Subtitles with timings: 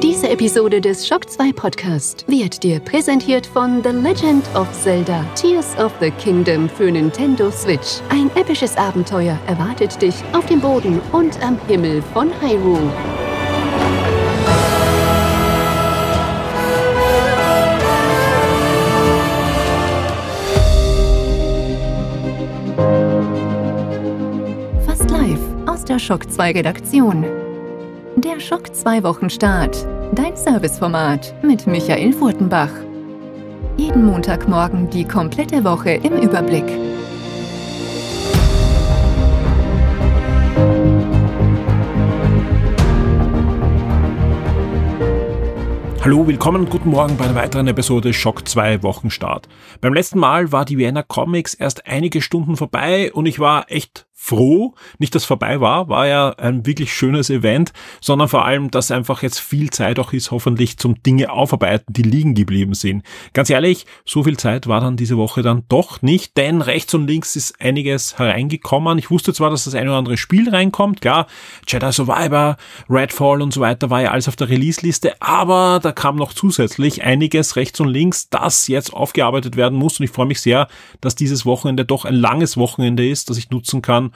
[0.00, 5.76] Diese Episode des Shock 2 Podcast wird dir präsentiert von The Legend of Zelda Tears
[5.76, 8.00] of the Kingdom für Nintendo Switch.
[8.08, 12.92] Ein episches Abenteuer erwartet dich auf dem Boden und am Himmel von Hyrule.
[24.86, 27.47] Fast live aus der Shock 2 Redaktion.
[28.28, 29.86] Der Schock 2 Wochenstart.
[30.12, 32.68] Dein Serviceformat mit Michael Furtenbach.
[33.78, 36.64] Jeden Montagmorgen die komplette Woche im Überblick.
[46.02, 49.48] Hallo, willkommen und guten Morgen bei einer weiteren Episode Schock 2 Wochenstart.
[49.80, 54.07] Beim letzten Mal war die Vienna Comics erst einige Stunden vorbei und ich war echt
[54.20, 58.90] froh, nicht dass vorbei war, war ja ein wirklich schönes Event, sondern vor allem, dass
[58.90, 63.04] einfach jetzt viel Zeit auch ist, hoffentlich zum Dinge aufarbeiten, die liegen geblieben sind.
[63.32, 67.06] Ganz ehrlich, so viel Zeit war dann diese Woche dann doch nicht, denn rechts und
[67.06, 68.98] links ist einiges hereingekommen.
[68.98, 71.28] Ich wusste zwar, dass das ein oder andere Spiel reinkommt, klar,
[71.66, 72.56] Jedi Survivor,
[72.90, 77.04] Redfall und so weiter war ja alles auf der Release-Liste, aber da kam noch zusätzlich
[77.04, 80.66] einiges rechts und links, das jetzt aufgearbeitet werden muss und ich freue mich sehr,
[81.00, 84.07] dass dieses Wochenende doch ein langes Wochenende ist, das ich nutzen kann,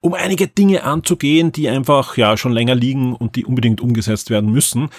[0.00, 4.50] um einige Dinge anzugehen, die einfach ja schon länger liegen und die unbedingt umgesetzt werden
[4.50, 4.90] müssen.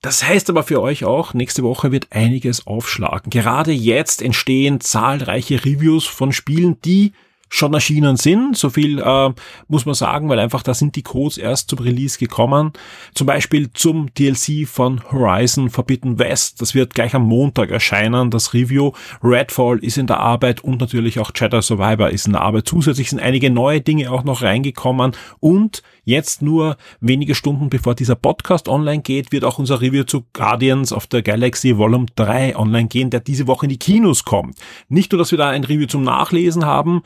[0.00, 3.30] Das heißt aber für euch auch, nächste Woche wird einiges aufschlagen.
[3.30, 7.12] Gerade jetzt entstehen zahlreiche Reviews von Spielen, die
[7.48, 8.56] schon erschienen sind.
[8.56, 9.30] So viel äh,
[9.68, 12.72] muss man sagen, weil einfach da sind die Codes erst zum Release gekommen.
[13.14, 16.60] Zum Beispiel zum DLC von Horizon Forbidden West.
[16.60, 18.92] Das wird gleich am Montag erscheinen, das Review.
[19.22, 22.68] Redfall ist in der Arbeit und natürlich auch Jedi Survivor ist in der Arbeit.
[22.68, 28.16] Zusätzlich sind einige neue Dinge auch noch reingekommen und jetzt nur wenige Stunden bevor dieser
[28.16, 32.88] Podcast online geht, wird auch unser Review zu Guardians of the Galaxy Volume 3 online
[32.88, 34.56] gehen, der diese Woche in die Kinos kommt.
[34.88, 37.02] Nicht nur, dass wir da ein Review zum Nachlesen haben,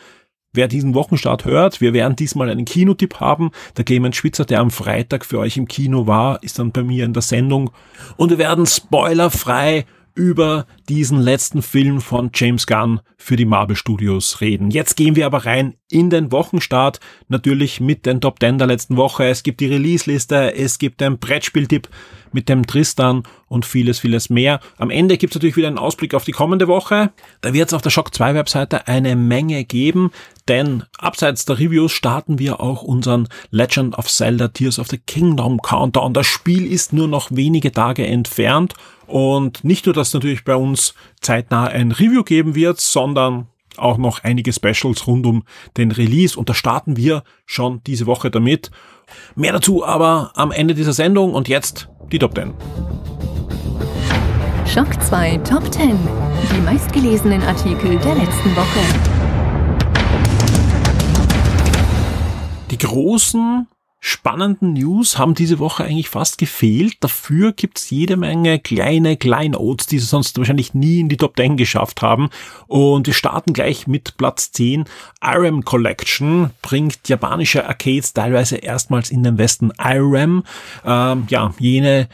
[0.55, 3.53] Wer diesen Wochenstart hört, wir werden diesmal einen Kinotipp haben.
[3.79, 7.07] Der Clemens Schwitzer, der am Freitag für euch im Kino war, ist dann bei mir
[7.07, 7.71] in der Sendung.
[8.19, 14.43] Und wir werden spoilerfrei über diesen letzten Film von James Gunn für die Marvel Studios
[14.43, 14.71] reden.
[14.71, 18.99] Jetzt gehen wir aber rein in den Wochenstart, natürlich mit den Top 10 der letzten
[18.99, 19.25] Woche.
[19.25, 21.89] Es gibt die Release-Liste, es gibt den Brettspieltipp
[22.33, 24.61] mit dem Tristan und vieles, vieles mehr.
[24.79, 27.13] Am Ende gibt es natürlich wieder einen Ausblick auf die kommende Woche.
[27.41, 30.11] Da wird es auf der Shock 2 Webseite eine Menge geben,
[30.49, 35.61] denn abseits der Reviews starten wir auch unseren Legend of Zelda Tears of the Kingdom
[35.61, 36.15] Countdown.
[36.15, 38.75] Das Spiel ist nur noch wenige Tage entfernt
[39.07, 44.23] und nicht nur, dass natürlich bei uns zeitnah ein Review geben wird, sondern auch noch
[44.23, 45.45] einige Specials rund um
[45.77, 48.71] den Release und da starten wir schon diese Woche damit.
[49.35, 52.55] Mehr dazu aber am Ende dieser Sendung und jetzt die Top 10.
[54.67, 55.99] Schock 2 Top 10.
[56.55, 58.81] Die meistgelesenen Artikel der letzten Woche.
[62.71, 63.67] Die großen
[64.05, 66.97] spannenden News haben diese Woche eigentlich fast gefehlt.
[66.99, 71.57] Dafür gibt's jede Menge kleine Kleinodes, die sie sonst wahrscheinlich nie in die Top 10
[71.57, 72.29] geschafft haben.
[72.67, 74.87] Und wir starten gleich mit Platz 10.
[75.23, 79.73] IRAM Collection bringt japanische Arcades teilweise erstmals in den Westen.
[79.79, 80.43] IRAM,
[80.85, 82.09] ähm, ja, jene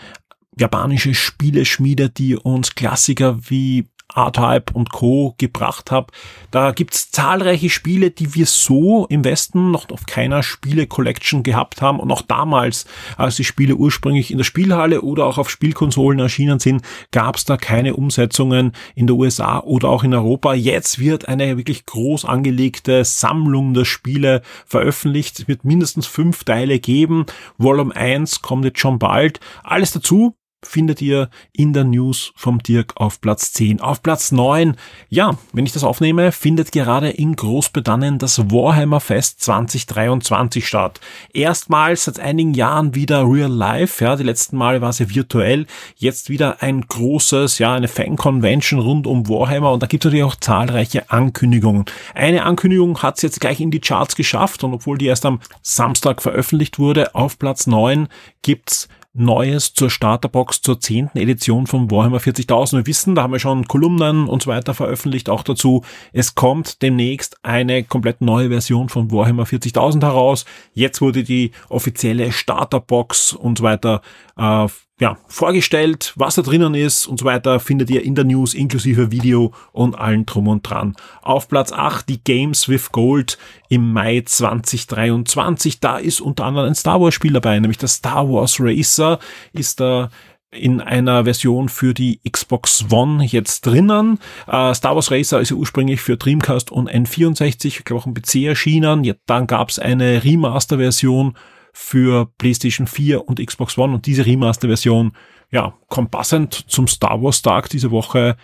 [0.59, 5.35] japanische Spieleschmiede, die uns Klassiker wie R-Type und Co.
[5.39, 6.13] gebracht habe.
[6.51, 12.01] Da gibt's zahlreiche Spiele, die wir so im Westen noch auf keiner Spiele-Collection gehabt haben
[12.01, 12.87] und auch damals,
[13.17, 17.57] als die Spiele ursprünglich in der Spielhalle oder auch auf Spielkonsolen erschienen sind, gab's da
[17.57, 20.55] keine Umsetzungen in der USA oder auch in Europa.
[20.55, 25.41] Jetzt wird eine wirklich groß angelegte Sammlung der Spiele veröffentlicht.
[25.41, 27.27] Es wird mindestens fünf Teile geben.
[27.59, 29.41] Volume 1 kommt jetzt schon bald.
[29.63, 33.81] Alles dazu findet ihr in der News vom Dirk auf Platz 10.
[33.81, 34.77] Auf Platz 9,
[35.09, 41.01] ja, wenn ich das aufnehme, findet gerade in Großbritannien das Warhammer Fest 2023 statt.
[41.33, 45.67] Erstmals seit einigen Jahren wieder real life, ja, die letzten Male war es ja virtuell,
[45.97, 50.25] jetzt wieder ein großes, ja, eine Fan-Convention rund um Warhammer und da gibt es natürlich
[50.25, 51.85] auch zahlreiche Ankündigungen.
[52.15, 55.41] Eine Ankündigung hat es jetzt gleich in die Charts geschafft und obwohl die erst am
[55.62, 58.09] Samstag veröffentlicht wurde, auf Platz 9
[58.43, 58.88] gibt's
[59.19, 62.79] Neues zur Starterbox zur zehnten Edition von Warhammer 40.000.
[62.79, 65.82] Wir wissen, da haben wir schon Kolumnen und so weiter veröffentlicht auch dazu.
[66.12, 70.44] Es kommt demnächst eine komplett neue Version von Warhammer 40.000 heraus.
[70.73, 74.03] Jetzt wurde die offizielle Starterbox und so weiter
[74.37, 74.67] äh,
[75.00, 79.12] ja, vorgestellt, was da drinnen ist und so weiter, findet ihr in der News inklusive
[79.12, 80.97] Video und allen drum und dran.
[81.23, 85.79] Auf Platz 8 die Games with Gold im Mai 2023.
[85.79, 89.21] Da ist unter anderem ein Star Wars Spiel dabei, nämlich der Star Wars Racer
[89.53, 90.11] ist da
[90.50, 94.19] in einer Version für die Xbox One jetzt drinnen.
[94.47, 98.15] Uh, Star Wars Racer ist ja ursprünglich für Dreamcast und N64, ich glaube auch ein
[98.15, 99.05] PC erschienen.
[99.05, 101.37] Ja, dann gab es eine Remaster-Version
[101.81, 105.13] für PlayStation 4 und Xbox One und diese Remaster-Version,
[105.51, 108.37] ja, kommt passend zum Star Wars Tag diese Woche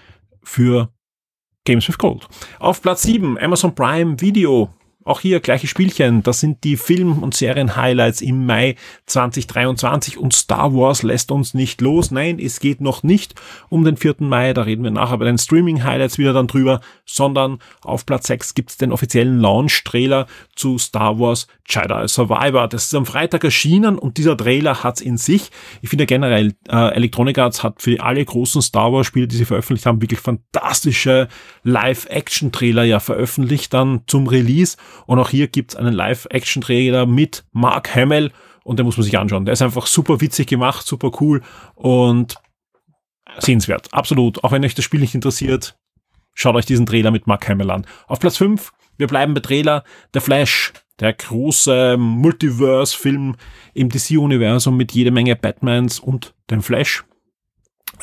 [0.44, 0.88] für
[1.64, 2.28] Games with Gold.
[2.60, 4.72] Auf Platz 7 Amazon Prime Video
[5.04, 6.22] auch hier gleiche Spielchen.
[6.22, 11.80] Das sind die Film- und Serien-Highlights im Mai 2023 und Star Wars lässt uns nicht
[11.80, 12.10] los.
[12.10, 13.34] Nein, es geht noch nicht
[13.68, 14.16] um den 4.
[14.20, 18.54] Mai, da reden wir nachher bei den Streaming-Highlights wieder dann drüber, sondern auf Platz 6
[18.54, 22.68] gibt's den offiziellen Launch-Trailer zu Star Wars Jedi Survivor.
[22.68, 25.50] Das ist am Freitag erschienen und dieser Trailer hat's in sich.
[25.82, 29.44] Ich finde generell, äh, Electronic Arts hat für alle großen Star Wars Spiele, die sie
[29.44, 31.28] veröffentlicht haben, wirklich fantastische
[31.62, 38.32] Live-Action-Trailer ja veröffentlicht dann zum Release und auch hier gibt's einen Live-Action-Trailer mit Mark Hamill
[38.64, 39.44] und den muss man sich anschauen.
[39.44, 41.42] Der ist einfach super witzig gemacht, super cool
[41.74, 42.36] und
[43.38, 43.92] sehenswert.
[43.92, 44.42] Absolut.
[44.44, 45.76] Auch wenn euch das Spiel nicht interessiert,
[46.34, 47.86] schaut euch diesen Trailer mit Mark Hamill an.
[48.06, 53.36] Auf Platz 5, wir bleiben bei Trailer, The Flash, der große Multiverse-Film
[53.74, 57.04] im DC-Universum mit jede Menge Batmans und dem Flash.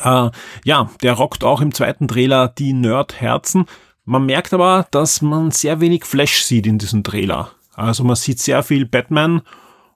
[0.02, 0.30] Äh,
[0.64, 3.66] ja, der rockt auch im zweiten Trailer die Nerd-Herzen.
[4.04, 7.52] Man merkt aber, dass man sehr wenig Flash sieht in diesem Trailer.
[7.74, 9.42] Also man sieht sehr viel Batman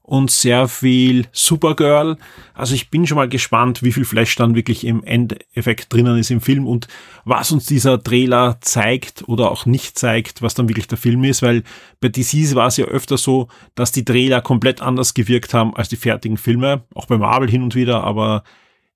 [0.07, 2.17] und sehr viel Supergirl.
[2.55, 6.31] Also ich bin schon mal gespannt, wie viel Flash dann wirklich im Endeffekt drinnen ist
[6.31, 6.87] im Film und
[7.25, 11.43] was uns dieser Trailer zeigt oder auch nicht zeigt, was dann wirklich der Film ist,
[11.43, 11.65] weil
[12.01, 15.89] bei DC war es ja öfter so, dass die Trailer komplett anders gewirkt haben als
[15.89, 18.45] die fertigen Filme, auch bei Marvel hin und wieder, aber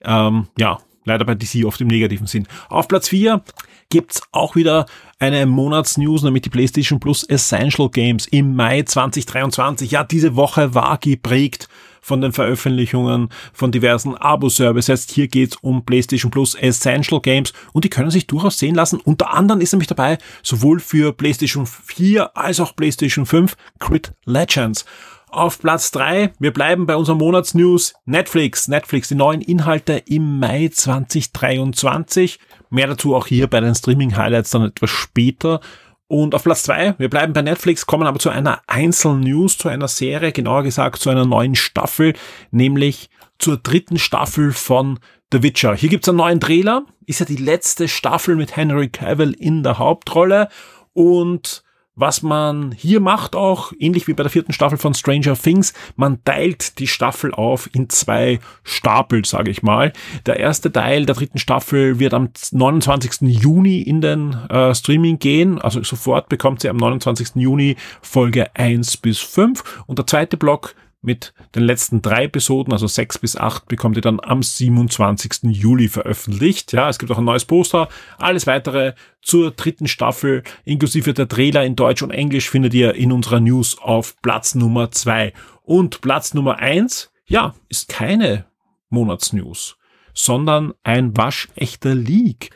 [0.03, 2.47] ähm, ja, leider bei DC oft im negativen Sinn.
[2.69, 3.43] Auf Platz 4
[3.91, 4.87] gibt's auch wieder
[5.19, 9.91] eine Monatsnews, nämlich die PlayStation Plus Essential Games im Mai 2023.
[9.91, 11.69] Ja, diese Woche war geprägt
[12.01, 15.07] von den Veröffentlichungen von diversen Abo-Services.
[15.11, 19.01] Hier geht's um PlayStation Plus Essential Games und die können sich durchaus sehen lassen.
[19.01, 24.87] Unter anderem ist nämlich dabei sowohl für PlayStation 4 als auch PlayStation 5 Crit Legends.
[25.33, 28.67] Auf Platz drei, wir bleiben bei unserer Monatsnews, Netflix.
[28.67, 32.41] Netflix, die neuen Inhalte im Mai 2023.
[32.71, 35.61] Mehr dazu auch hier bei den Streaming-Highlights dann etwas später.
[36.09, 39.87] Und auf Platz zwei, wir bleiben bei Netflix, kommen aber zu einer Einzelnews, zu einer
[39.87, 42.15] Serie, genauer gesagt zu einer neuen Staffel,
[42.51, 44.99] nämlich zur dritten Staffel von
[45.33, 45.77] The Witcher.
[45.77, 49.79] Hier gibt's einen neuen Trailer, ist ja die letzte Staffel mit Henry Cavill in der
[49.79, 50.49] Hauptrolle
[50.93, 51.63] und
[52.01, 56.25] was man hier macht auch, ähnlich wie bei der vierten Staffel von Stranger Things, man
[56.25, 59.93] teilt die Staffel auf in zwei Stapel, sage ich mal.
[60.27, 63.21] Der erste Teil der dritten Staffel wird am 29.
[63.23, 67.37] Juni in den äh, Streaming gehen, also sofort bekommt sie am 29.
[67.37, 72.87] Juni Folge 1 bis 5 und der zweite Block mit den letzten drei Episoden, also
[72.87, 75.45] sechs bis acht, bekommt ihr dann am 27.
[75.45, 76.73] Juli veröffentlicht.
[76.73, 77.89] Ja, es gibt auch ein neues Poster.
[78.19, 83.13] Alles weitere zur dritten Staffel, inklusive der Trailer in Deutsch und Englisch, findet ihr in
[83.13, 85.33] unserer News auf Platz Nummer zwei.
[85.63, 88.47] Und Platz Nummer eins, ja, ist keine
[88.91, 89.79] Monatsnews,
[90.13, 92.51] sondern ein waschechter Leak.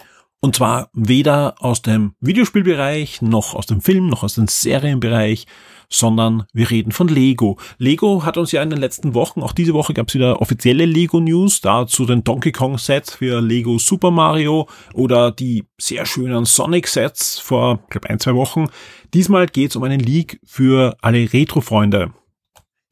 [0.45, 5.47] Und zwar weder aus dem Videospielbereich, noch aus dem Film, noch aus dem Serienbereich,
[5.89, 7.59] sondern wir reden von Lego.
[7.79, 10.85] Lego hat uns ja in den letzten Wochen, auch diese Woche gab es wieder offizielle
[10.85, 16.45] Lego News, dazu den Donkey Kong Sets für Lego Super Mario oder die sehr schönen
[16.45, 18.67] Sonic Sets vor, glaube, ein, zwei Wochen.
[19.15, 22.13] Diesmal geht es um einen Leak für alle Retro-Freunde.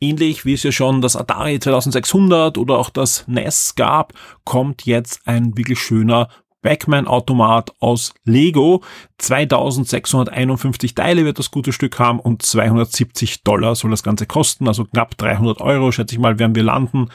[0.01, 5.21] Ähnlich wie es ja schon das Atari 2600 oder auch das NES gab, kommt jetzt
[5.27, 6.29] ein wirklich schöner
[6.63, 8.83] Backman-Automat aus Lego.
[9.19, 14.85] 2651 Teile wird das gute Stück haben und 270 Dollar soll das Ganze kosten, also
[14.85, 17.09] knapp 300 Euro, schätze ich mal, werden wir landen.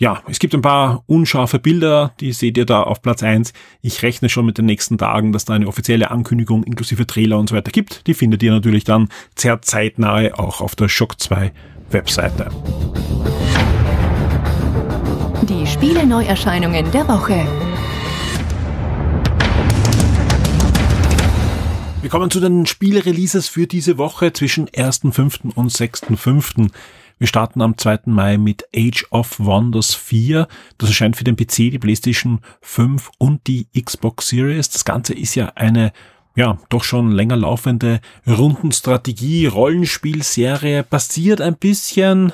[0.00, 3.52] Ja, es gibt ein paar unscharfe Bilder, die seht ihr da auf Platz eins.
[3.82, 7.48] Ich rechne schon mit den nächsten Tagen, dass da eine offizielle Ankündigung inklusive Trailer und
[7.48, 8.06] so weiter gibt.
[8.06, 11.52] Die findet ihr natürlich dann sehr zeitnahe auch auf der Shock 2
[11.90, 12.48] Webseite.
[15.42, 17.44] Die Spiele Neuerscheinungen der Woche.
[22.08, 25.52] Wir kommen zu den Spielreleases für diese Woche zwischen 1.5.
[25.54, 26.70] und 6.5.
[27.18, 28.04] Wir starten am 2.
[28.06, 30.48] Mai mit Age of Wonders 4.
[30.78, 34.70] Das erscheint für den PC, die PlayStation 5 und die Xbox Series.
[34.70, 35.92] Das Ganze ist ja eine
[36.34, 42.32] ja, doch schon länger laufende Rundenstrategie, Rollenspielserie, basiert ein bisschen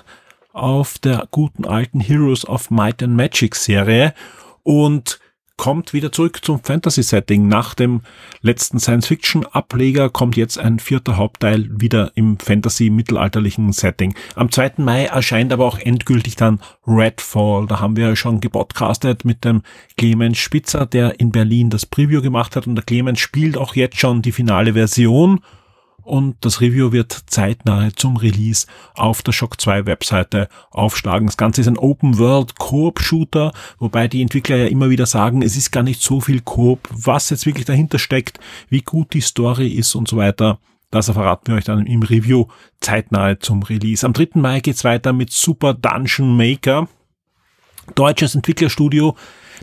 [0.53, 4.15] auf der guten alten Heroes of Might and Magic Serie
[4.63, 5.19] und
[5.57, 7.47] kommt wieder zurück zum Fantasy-Setting.
[7.49, 8.03] Nach dem
[8.43, 14.15] letzten Science-Fiction-Ableger kommt jetzt ein vierter Hauptteil wieder im Fantasy-mittelalterlichen Setting.
[14.35, 14.73] Am 2.
[14.79, 17.67] Mai erscheint aber auch endgültig dann Redfall.
[17.67, 19.63] Da haben wir schon gepodcastet mit dem
[19.97, 23.99] Clemens Spitzer, der in Berlin das Preview gemacht hat und der Clemens spielt auch jetzt
[23.99, 25.41] schon die finale Version
[26.05, 31.27] und das Review wird zeitnahe zum Release auf der Shock 2 Webseite aufschlagen.
[31.27, 35.43] Das Ganze ist ein Open World Coop Shooter, wobei die Entwickler ja immer wieder sagen,
[35.43, 39.21] es ist gar nicht so viel Coop, was jetzt wirklich dahinter steckt, wie gut die
[39.21, 40.59] Story ist und so weiter.
[40.91, 42.47] Das verraten wir euch dann im Review
[42.81, 44.07] zeitnahe zum Release.
[44.07, 44.29] Am 3.
[44.35, 46.89] Mai geht's weiter mit Super Dungeon Maker.
[47.97, 49.17] Deutsches Entwicklerstudio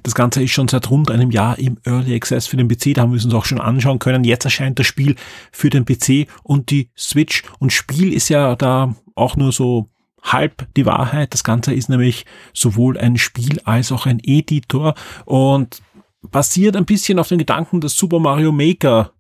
[0.04, 2.94] das Ganze ist schon seit rund einem Jahr im Early Access für den PC.
[2.94, 4.24] Da haben wir es uns auch schon anschauen können.
[4.24, 5.16] Jetzt erscheint das Spiel
[5.52, 7.44] für den PC und die Switch.
[7.60, 9.90] Und Spiel ist ja da auch nur so
[10.22, 11.34] halb die Wahrheit.
[11.34, 14.96] Das Ganze ist nämlich sowohl ein Spiel als auch ein Editor
[15.26, 15.82] und
[16.22, 19.12] basiert ein bisschen auf den Gedanken, dass Super Mario Maker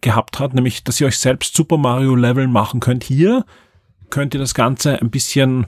[0.00, 3.04] gehabt hat, nämlich, dass ihr euch selbst Super Mario Level machen könnt.
[3.04, 3.44] Hier
[4.10, 5.66] könnt ihr das Ganze ein bisschen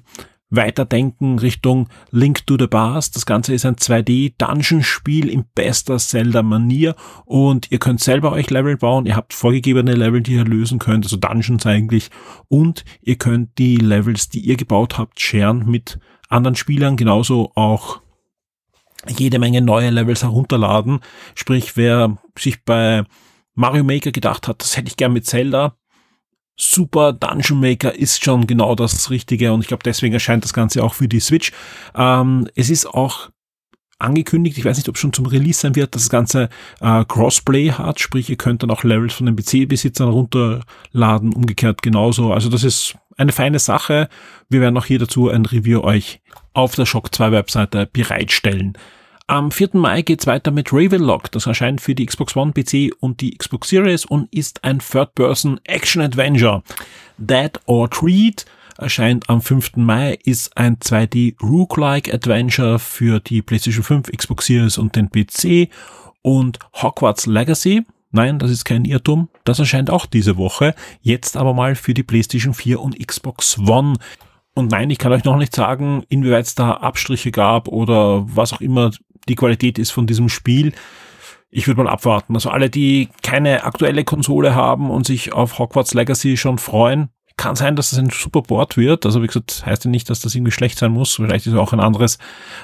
[0.57, 3.15] weiterdenken Richtung Link to the Past.
[3.17, 9.07] Das Ganze ist ein 2D-Dungeon-Spiel in bester Zelda-Manier und ihr könnt selber euch Level bauen.
[9.07, 12.11] Ihr habt vorgegebene Level, die ihr lösen könnt, also Dungeons eigentlich.
[12.49, 15.99] Und ihr könnt die Levels, die ihr gebaut habt, sharen mit
[16.29, 16.97] anderen Spielern.
[16.97, 18.01] Genauso auch
[19.09, 21.01] jede Menge neue Levels herunterladen.
[21.35, 23.05] Sprich, wer sich bei
[23.55, 25.77] Mario Maker gedacht hat, das hätte ich gern mit Zelda,
[26.57, 30.83] Super Dungeon Maker ist schon genau das Richtige und ich glaube, deswegen erscheint das Ganze
[30.83, 31.53] auch für die Switch.
[31.95, 33.31] Ähm, es ist auch
[33.99, 36.49] angekündigt, ich weiß nicht, ob schon zum Release sein wird, dass das Ganze
[36.81, 42.33] äh, Crossplay hat, sprich, ihr könnt dann auch Levels von den PC-Besitzern runterladen, umgekehrt genauso.
[42.33, 44.09] Also das ist eine feine Sache.
[44.49, 46.21] Wir werden auch hier dazu ein Review euch
[46.53, 48.77] auf der Shock 2 Webseite bereitstellen.
[49.29, 49.71] Am 4.
[49.73, 51.33] Mai geht's weiter mit Ravenlock.
[51.33, 55.59] Das erscheint für die Xbox One, PC und die Xbox Series und ist ein Third-Person
[55.65, 56.63] Action-Adventure.
[57.19, 58.47] Dead or Treat
[58.79, 59.79] erscheint am 5.
[59.79, 65.73] Mai, ist ein 2D Rook-like Adventure für die PlayStation 5, Xbox Series und den PC
[66.23, 67.85] und Hogwarts Legacy.
[68.13, 69.29] Nein, das ist kein Irrtum.
[69.43, 70.77] Das erscheint auch diese Woche.
[71.03, 73.95] Jetzt aber mal für die PlayStation 4 und Xbox One.
[74.55, 78.55] Und nein, ich kann euch noch nicht sagen, inwieweit es da Abstriche gab oder was
[78.55, 78.91] auch immer
[79.29, 80.73] die Qualität ist von diesem Spiel.
[81.51, 82.35] Ich würde mal abwarten.
[82.35, 87.55] Also alle, die keine aktuelle Konsole haben und sich auf Hogwarts Legacy schon freuen, kann
[87.55, 89.05] sein, dass das ein super Board wird.
[89.05, 91.15] Also wie gesagt, heißt ja nicht, dass das irgendwie schlecht sein muss.
[91.15, 92.19] Vielleicht ist auch ein anderes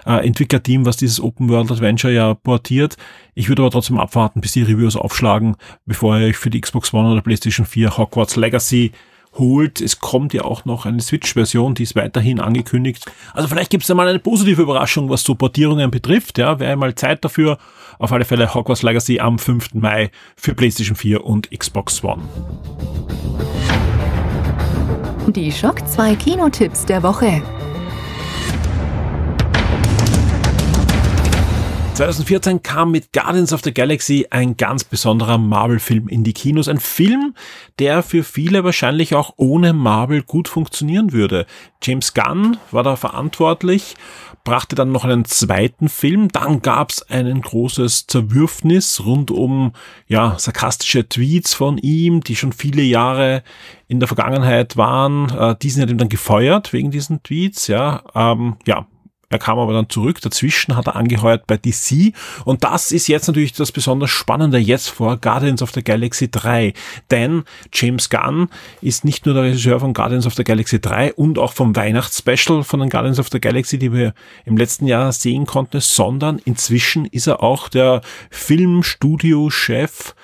[0.06, 2.96] äh, Entwicklerteam, was dieses Open World Adventure ja portiert.
[3.34, 6.94] Ich würde aber trotzdem abwarten, bis die Reviews aufschlagen, bevor ihr euch für die Xbox
[6.94, 8.92] One oder PlayStation 4 Hogwarts Legacy
[9.34, 9.80] holt.
[9.80, 13.10] Es kommt ja auch noch eine Switch-Version, die ist weiterhin angekündigt.
[13.34, 16.38] Also vielleicht gibt es da mal eine positive Überraschung, was so Portierungen betrifft.
[16.38, 17.58] Ja, wäre mal Zeit dafür.
[17.98, 19.74] Auf alle Fälle Hogwarts Legacy am 5.
[19.74, 22.22] Mai für PlayStation 4 und Xbox One.
[25.28, 27.42] Die Schock 2 Kinotipps der Woche.
[31.94, 36.66] 2014 kam mit Guardians of the Galaxy ein ganz besonderer Marvel-Film in die Kinos.
[36.66, 37.34] Ein Film,
[37.78, 41.44] der für viele wahrscheinlich auch ohne Marvel gut funktionieren würde.
[41.82, 43.94] James Gunn war da verantwortlich,
[44.42, 46.28] brachte dann noch einen zweiten Film.
[46.28, 49.72] Dann gab's ein großes Zerwürfnis rund um
[50.08, 53.42] ja sarkastische Tweets von ihm, die schon viele Jahre
[53.86, 55.28] in der Vergangenheit waren.
[55.28, 57.66] Äh, diesen hat ihm dann gefeuert wegen diesen Tweets.
[57.66, 58.86] Ja, ähm, ja,
[59.32, 60.20] er kam aber dann zurück.
[60.20, 62.14] Dazwischen hat er angeheuert bei DC.
[62.44, 66.74] Und das ist jetzt natürlich das besonders Spannende jetzt vor Guardians of the Galaxy 3.
[67.10, 68.48] Denn James Gunn
[68.80, 72.64] ist nicht nur der Regisseur von Guardians of the Galaxy 3 und auch vom Weihnachtsspecial
[72.64, 77.06] von den Guardians of the Galaxy, die wir im letzten Jahr sehen konnten, sondern inzwischen
[77.06, 80.14] ist er auch der Filmstudio-Chef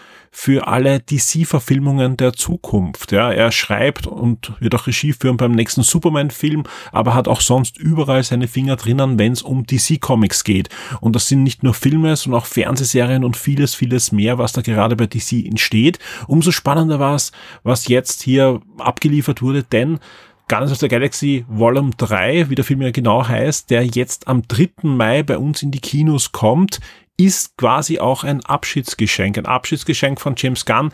[0.40, 3.10] für alle DC-Verfilmungen der Zukunft.
[3.10, 7.76] Ja, er schreibt und wird auch Regie führen beim nächsten Superman-Film, aber hat auch sonst
[7.76, 10.68] überall seine Finger drinnen, wenn es um DC-Comics geht.
[11.00, 14.62] Und das sind nicht nur Filme, sondern auch Fernsehserien und vieles, vieles mehr, was da
[14.62, 15.98] gerade bei DC entsteht.
[16.28, 17.32] Umso spannender war es,
[17.64, 19.98] was jetzt hier abgeliefert wurde, denn
[20.46, 24.46] Guardians of the Galaxy Volume 3, wie der Film ja genau heißt, der jetzt am
[24.46, 24.68] 3.
[24.82, 26.78] Mai bei uns in die Kinos kommt,
[27.18, 30.92] ist quasi auch ein Abschiedsgeschenk, ein Abschiedsgeschenk von James Gunn,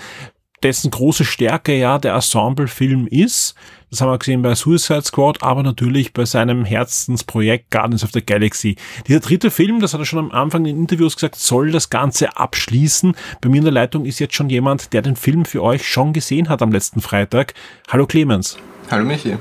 [0.63, 3.55] dessen große Stärke ja der Ensemble-Film ist.
[3.91, 8.25] Das haben wir gesehen bei Suicide Squad, aber natürlich bei seinem Herzensprojekt Guardians of the
[8.25, 8.77] Galaxy.
[9.07, 12.39] Dieser dritte Film, das hat er schon am Anfang in Interviews gesagt, soll das Ganze
[12.39, 13.15] abschließen.
[13.43, 16.15] Bei mir in der Leitung ist jetzt schon jemand, der den Film für euch schon
[16.15, 17.53] gesehen hat am letzten Freitag.
[17.91, 18.57] Hallo Clemens.
[18.91, 19.37] Hallo Michi.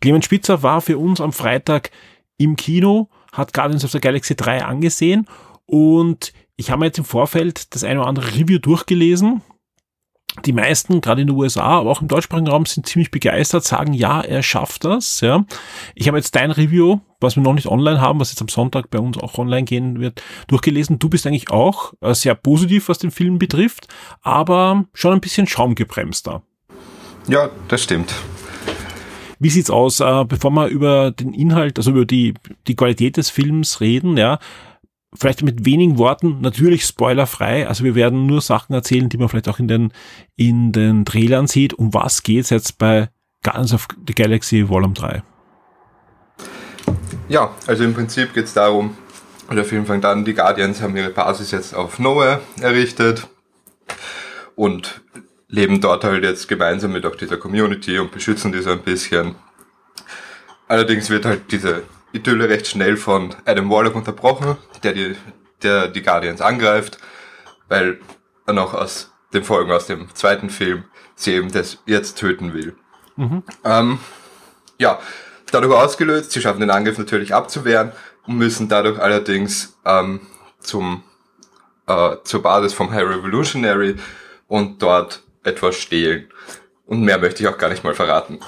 [0.00, 1.90] Clemens Spitzer war für uns am Freitag
[2.38, 5.26] im Kino, hat Guardians of the Galaxy 3 angesehen
[5.70, 9.40] und ich habe mir jetzt im Vorfeld das eine oder andere Review durchgelesen.
[10.44, 13.92] Die meisten, gerade in den USA, aber auch im deutschsprachigen Raum, sind ziemlich begeistert, sagen,
[13.92, 15.20] ja, er schafft das.
[15.20, 15.44] Ja.
[15.94, 18.90] Ich habe jetzt dein Review, was wir noch nicht online haben, was jetzt am Sonntag
[18.90, 20.98] bei uns auch online gehen wird, durchgelesen.
[20.98, 23.88] Du bist eigentlich auch äh, sehr positiv, was den Film betrifft,
[24.20, 26.42] aber schon ein bisschen schaumgebremster.
[27.28, 28.12] Ja, das stimmt.
[29.38, 32.34] Wie sieht's aus, äh, bevor wir über den Inhalt, also über die,
[32.66, 34.38] die Qualität des Films reden, ja?
[35.12, 37.66] Vielleicht mit wenigen Worten, natürlich spoilerfrei.
[37.66, 39.92] Also wir werden nur Sachen erzählen, die man vielleicht auch in den,
[40.36, 41.74] in den Trailern sieht.
[41.74, 43.08] Um was geht's jetzt bei
[43.42, 45.22] Guardians of the Galaxy Volume 3?
[47.28, 48.96] Ja, also im Prinzip geht's darum,
[49.50, 53.28] der Film fängt an, die Guardians haben ihre Basis jetzt auf Nowhere errichtet
[54.54, 55.02] und
[55.48, 59.34] leben dort halt jetzt gemeinsam mit auch dieser Community und beschützen die so ein bisschen.
[60.68, 65.16] Allerdings wird halt diese Idylle recht schnell von Adam Warlock unterbrochen, der die,
[65.62, 66.98] der die Guardians angreift,
[67.68, 68.00] weil
[68.46, 72.74] er noch aus den Folgen aus dem zweiten Film sie eben das jetzt töten will.
[73.16, 73.42] Mhm.
[73.64, 73.98] Ähm,
[74.78, 74.98] ja,
[75.50, 77.92] dadurch ausgelöst, sie schaffen den Angriff natürlich abzuwehren
[78.26, 80.20] und müssen dadurch allerdings ähm,
[80.58, 81.04] zum,
[81.86, 83.96] äh, zur Basis vom High Revolutionary
[84.48, 86.28] und dort etwas stehlen.
[86.86, 88.40] Und mehr möchte ich auch gar nicht mal verraten.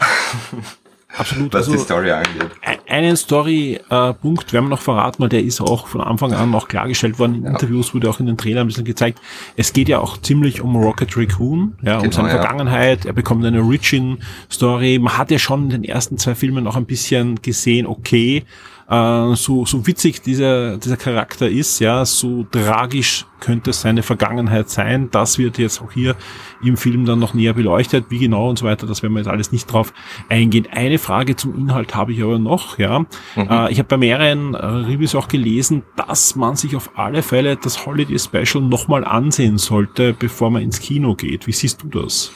[1.16, 1.52] Absolut.
[1.52, 2.50] Was also, die Story angeht.
[2.88, 6.68] Einen Story-Punkt äh, werden wir noch verraten, weil der ist auch von Anfang an auch
[6.68, 7.36] klargestellt worden.
[7.36, 7.50] In ja.
[7.50, 9.20] Interviews wurde auch in den Trailern ein bisschen gezeigt.
[9.56, 12.40] Es geht ja auch ziemlich um Rocket Raccoon, ja, um genau, seine ja.
[12.40, 13.04] Vergangenheit.
[13.04, 14.98] Er bekommt eine Origin-Story.
[14.98, 18.44] Man hat ja schon in den ersten zwei Filmen noch ein bisschen gesehen, okay,
[18.88, 25.08] äh, so, so witzig dieser, dieser Charakter ist, ja, so tragisch könnte seine Vergangenheit sein.
[25.10, 26.14] Das wird jetzt auch hier
[26.62, 28.86] im Film dann noch näher beleuchtet, wie genau und so weiter.
[28.86, 29.92] Das werden wir jetzt alles nicht drauf
[30.28, 30.68] eingehen.
[30.70, 33.00] Eine Frage zum Inhalt habe ich aber noch, ja.
[33.00, 33.06] Mhm.
[33.36, 37.56] Äh, ich habe bei mehreren äh, Reviews auch gelesen, dass man sich auf alle Fälle
[37.56, 41.46] das Holiday Special nochmal ansehen sollte, bevor man ins Kino geht.
[41.46, 42.30] Wie siehst du das?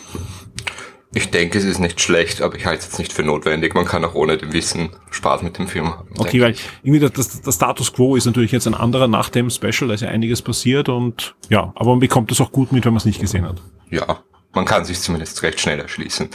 [1.15, 3.75] Ich denke, es ist nicht schlecht, aber ich halte es jetzt nicht für notwendig.
[3.75, 6.09] Man kann auch ohne dem Wissen Spaß mit dem Film haben.
[6.19, 9.89] Okay, weil irgendwie das, das Status Quo ist natürlich jetzt ein anderer nach dem Special,
[9.89, 12.93] da ist ja einiges passiert und ja, aber man bekommt es auch gut mit, wenn
[12.93, 13.63] man es nicht gesehen hat.
[13.91, 14.21] Ja,
[14.53, 16.29] man kann sich zumindest recht schnell erschließen.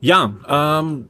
[0.00, 0.34] Ja,
[0.82, 1.06] ähm,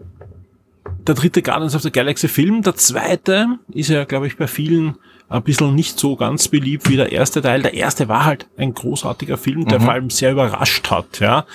[1.07, 4.97] der dritte Guardians of the Galaxy Film, der zweite ist ja, glaube ich, bei vielen
[5.29, 7.63] ein bisschen nicht so ganz beliebt wie der erste Teil.
[7.63, 9.85] Der erste war halt ein großartiger Film, der mhm.
[9.85, 11.47] vor allem sehr überrascht hat, ja.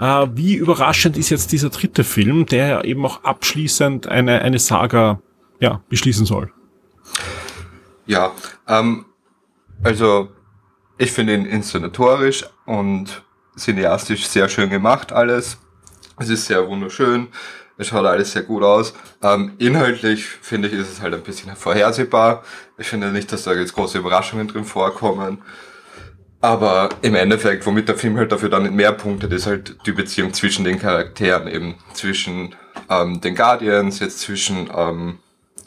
[0.00, 4.58] Äh, wie überraschend ist jetzt dieser dritte Film, der ja eben auch abschließend eine, eine
[4.58, 5.20] Saga
[5.60, 6.52] ja, beschließen soll?
[8.06, 8.32] Ja,
[8.66, 9.06] ähm,
[9.82, 10.28] also
[10.98, 13.22] ich finde ihn inszenatorisch und
[13.56, 15.58] cineastisch sehr schön gemacht alles.
[16.18, 17.28] Es ist sehr wunderschön.
[17.76, 18.92] Es schaut alles sehr gut aus.
[19.22, 22.42] Ähm, inhaltlich finde ich, ist es halt ein bisschen vorhersehbar.
[22.76, 25.38] Ich finde nicht, dass da jetzt große Überraschungen drin vorkommen.
[26.40, 30.32] Aber im Endeffekt, womit der Film halt dafür dann mehr punktet, ist halt die Beziehung
[30.32, 32.54] zwischen den Charakteren, eben zwischen
[32.88, 35.18] ähm, den Guardians, jetzt zwischen ähm,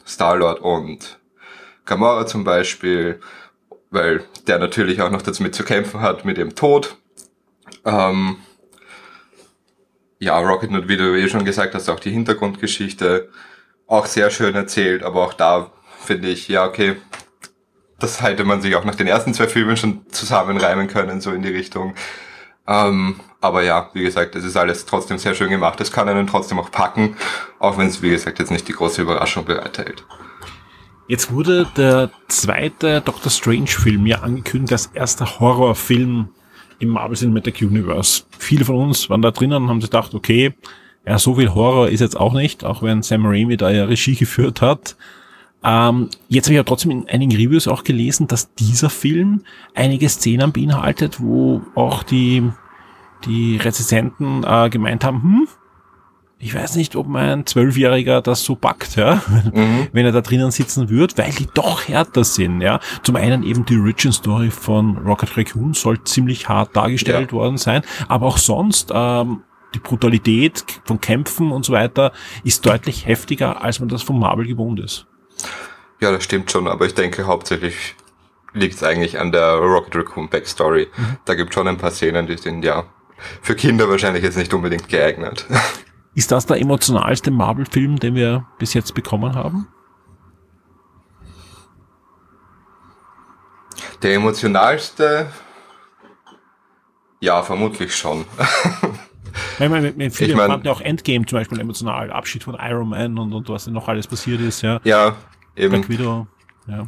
[0.06, 1.18] Star-Lord und
[1.84, 3.20] Gamora zum Beispiel,
[3.90, 6.96] weil der natürlich auch noch damit zu kämpfen hat mit dem Tod.
[7.84, 8.38] Ähm,
[10.18, 13.28] ja, Rocket wie du eh schon gesagt hast, auch die Hintergrundgeschichte
[13.86, 16.96] auch sehr schön erzählt, aber auch da finde ich, ja, okay,
[18.02, 21.42] das hätte man sich auch nach den ersten zwei Filmen schon zusammenreimen können, so in
[21.42, 21.94] die Richtung.
[22.66, 25.80] Ähm, aber ja, wie gesagt, es ist alles trotzdem sehr schön gemacht.
[25.80, 27.16] Es kann einen trotzdem auch packen,
[27.58, 30.04] auch wenn es, wie gesagt, jetzt nicht die große Überraschung bereithält.
[31.08, 36.28] Jetzt wurde der zweite Doctor Strange Film ja angekündigt als erster Horrorfilm
[36.78, 38.22] im Marvel Cinematic Universe.
[38.38, 40.54] Viele von uns waren da drinnen und haben gedacht, okay,
[41.04, 44.14] ja, so viel Horror ist jetzt auch nicht, auch wenn Sam Raimi da ja Regie
[44.14, 44.96] geführt hat.
[45.64, 49.42] Ähm, jetzt habe ich ja trotzdem in einigen Reviews auch gelesen, dass dieser Film
[49.74, 52.50] einige Szenen beinhaltet, wo auch die,
[53.24, 55.48] die Rezensenten äh, gemeint haben, hm,
[56.42, 59.22] ich weiß nicht, ob mein Zwölfjähriger das so packt, ja,
[59.54, 59.86] mhm.
[59.92, 62.80] wenn er da drinnen sitzen wird, weil die doch härter sind, ja.
[63.04, 67.38] Zum einen eben die Origin Story von Rocket Raccoon soll ziemlich hart dargestellt ja.
[67.38, 69.42] worden sein, aber auch sonst, ähm,
[69.74, 72.12] die Brutalität von Kämpfen und so weiter
[72.44, 75.06] ist deutlich heftiger, als man das von Marvel gewohnt ist.
[76.00, 77.96] Ja, das stimmt schon, aber ich denke hauptsächlich
[78.54, 80.88] liegt es eigentlich an der Rocket Raccoon Backstory.
[80.96, 81.16] Mhm.
[81.24, 82.84] Da gibt schon ein paar Szenen, die sind ja
[83.40, 85.46] für Kinder wahrscheinlich jetzt nicht unbedingt geeignet.
[86.14, 89.68] Ist das der emotionalste Marvel-Film, den wir bis jetzt bekommen haben?
[94.02, 95.30] Der emotionalste?
[97.20, 98.26] Ja, vermutlich schon.
[99.64, 102.88] Ich meine, viele ich mein, fanden ja auch Endgame zum Beispiel emotional, Abschied von Iron
[102.88, 104.80] Man und, und was denn noch alles passiert ist, ja.
[104.84, 105.16] Ja,
[105.56, 105.70] eben.
[105.70, 106.26] Black Widow,
[106.66, 106.86] ja.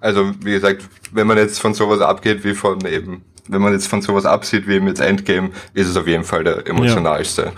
[0.00, 3.88] Also, wie gesagt, wenn man jetzt von sowas abgeht wie von eben, wenn man jetzt
[3.88, 7.46] von sowas absieht wie eben jetzt Endgame, ist es auf jeden Fall der emotionalste.
[7.46, 7.52] Ja.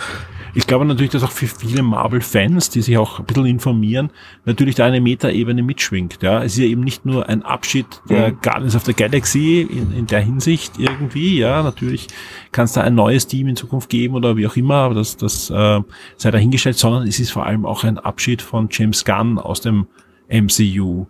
[0.59, 4.11] Ich glaube natürlich, dass auch für viele Marvel-Fans, die sich auch ein bisschen informieren,
[4.45, 6.21] natürlich da eine Metaebene mitschwingt.
[6.21, 8.41] Ja, es ist ja eben nicht nur ein Abschied der mhm.
[8.43, 11.39] Guardians of the Galaxy in, in der Hinsicht irgendwie.
[11.39, 12.09] Ja, natürlich
[12.51, 15.17] kann es da ein neues Team in Zukunft geben oder wie auch immer, aber das,
[15.17, 15.81] das äh,
[16.17, 19.87] sei dahingestellt, sondern es ist vor allem auch ein Abschied von James Gunn aus dem
[20.29, 21.07] MCU.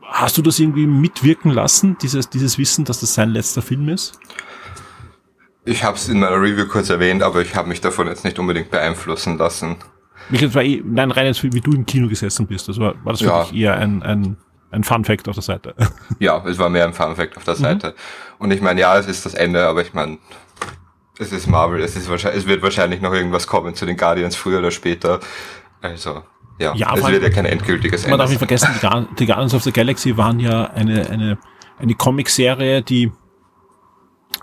[0.00, 4.18] Hast du das irgendwie mitwirken lassen, dieses, dieses Wissen, dass das sein letzter Film ist?
[5.64, 8.38] Ich habe es in meiner Review kurz erwähnt, aber ich habe mich davon jetzt nicht
[8.38, 9.76] unbedingt beeinflussen lassen.
[10.28, 12.68] Mich war eh, nein, rein jetzt, wie du im Kino gesessen bist.
[12.68, 13.44] Das war, war das für ja.
[13.44, 14.36] dich eher ein, ein,
[14.70, 15.74] ein Fun Fact auf der Seite?
[16.18, 17.60] Ja, es war mehr ein Fun Fact auf der mhm.
[17.60, 17.94] Seite.
[18.38, 20.18] Und ich meine, ja, es ist das Ende, aber ich meine,
[21.18, 24.34] es ist Marvel, es ist wahrscheinlich, es wird wahrscheinlich noch irgendwas kommen zu den Guardians
[24.34, 25.20] früher oder später.
[25.80, 26.22] Also,
[26.58, 28.10] ja, ja es wird ja kein endgültiges Ende.
[28.10, 28.68] Man darf nicht vergessen,
[29.18, 31.38] die Guardians of the Galaxy waren ja eine, eine,
[31.78, 33.12] eine Comic-Serie, die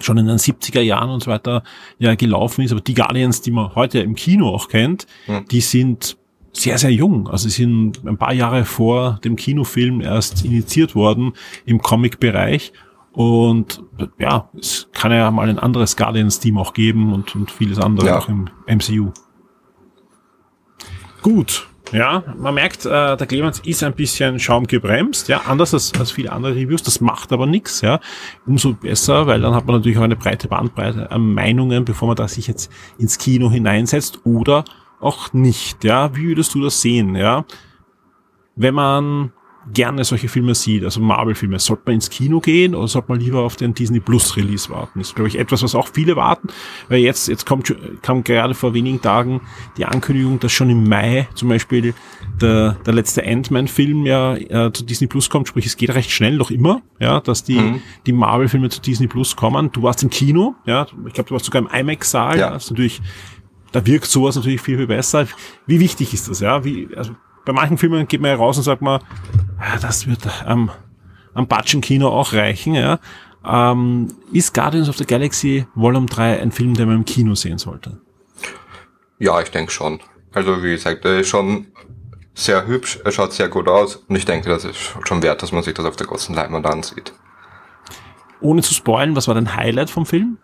[0.03, 1.63] schon in den 70er Jahren und so weiter
[1.97, 2.71] ja gelaufen ist.
[2.71, 5.45] Aber die Guardians, die man heute im Kino auch kennt, mhm.
[5.49, 6.17] die sind
[6.53, 7.27] sehr, sehr jung.
[7.27, 11.33] Also sie sind ein paar Jahre vor dem Kinofilm erst initiiert worden
[11.65, 12.73] im Comic-Bereich.
[13.12, 13.83] Und
[14.17, 18.17] ja, es kann ja mal ein anderes Guardians-Team auch geben und, und vieles andere ja.
[18.17, 19.12] auch im MCU.
[21.21, 26.12] Gut, ja, man merkt, äh, der Clemens ist ein bisschen schaumgebremst, ja, anders als, als
[26.12, 27.99] viele andere Reviews, das macht aber nichts, ja.
[28.45, 32.17] Umso besser, weil dann hat man natürlich auch eine breite Bandbreite an Meinungen, bevor man
[32.17, 34.65] da sich jetzt ins Kino hineinsetzt oder
[34.99, 36.15] auch nicht, ja.
[36.15, 37.45] Wie würdest du das sehen, ja?
[38.56, 39.32] Wenn man
[39.74, 43.41] gerne solche Filme sieht, also Marvel-Filme, sollte man ins Kino gehen oder sollte man lieber
[43.41, 45.00] auf den Disney Plus Release warten?
[45.00, 46.48] Das ist, glaube ich, etwas, was auch viele warten,
[46.88, 49.41] weil jetzt, jetzt kommt, kam gerade vor wenigen Tagen
[49.78, 51.93] die Ankündigung, dass schon im Mai zum Beispiel
[52.41, 56.38] der, der letzte Ant-Man-Film ja äh, zu Disney Plus kommt, sprich, es geht recht schnell
[56.38, 57.82] noch immer, ja, dass die, mhm.
[58.06, 59.72] die Marvel-Filme zu Disney Plus kommen.
[59.72, 62.50] Du warst im Kino, ja, ich glaube, du warst sogar im IMAX-Saal, ja.
[62.52, 63.02] ja, ist natürlich,
[63.72, 65.28] da wirkt sowas natürlich viel, viel besser.
[65.67, 66.63] Wie wichtig ist das, ja?
[66.63, 67.13] Wie, also
[67.49, 69.01] bei manchen Filmen geht man ja raus und sagt man,
[69.59, 70.69] ja, das wird am,
[71.33, 72.75] am Batschen-Kino auch reichen.
[72.75, 72.99] Ja.
[73.43, 77.57] Ähm, ist Guardians of the Galaxy Volume 3 ein Film, den man im Kino sehen
[77.57, 77.99] sollte?
[79.17, 79.99] Ja, ich denke schon.
[80.31, 81.65] Also wie gesagt, er ist schon
[82.35, 85.51] sehr hübsch, er schaut sehr gut aus und ich denke, das ist schon wert, dass
[85.51, 87.13] man sich das auf der großen Leinwand ansieht.
[88.41, 90.38] Ohne zu spoilen, was war dein Highlight vom Film?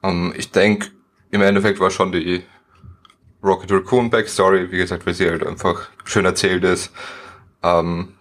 [0.00, 0.88] Um, ähm, ich denke,
[1.30, 2.42] im Endeffekt war schon die
[3.44, 6.90] Rocket Raccoon Backstory, wie gesagt, weil sie halt einfach schön erzählt ist.
[7.62, 8.14] Ähm,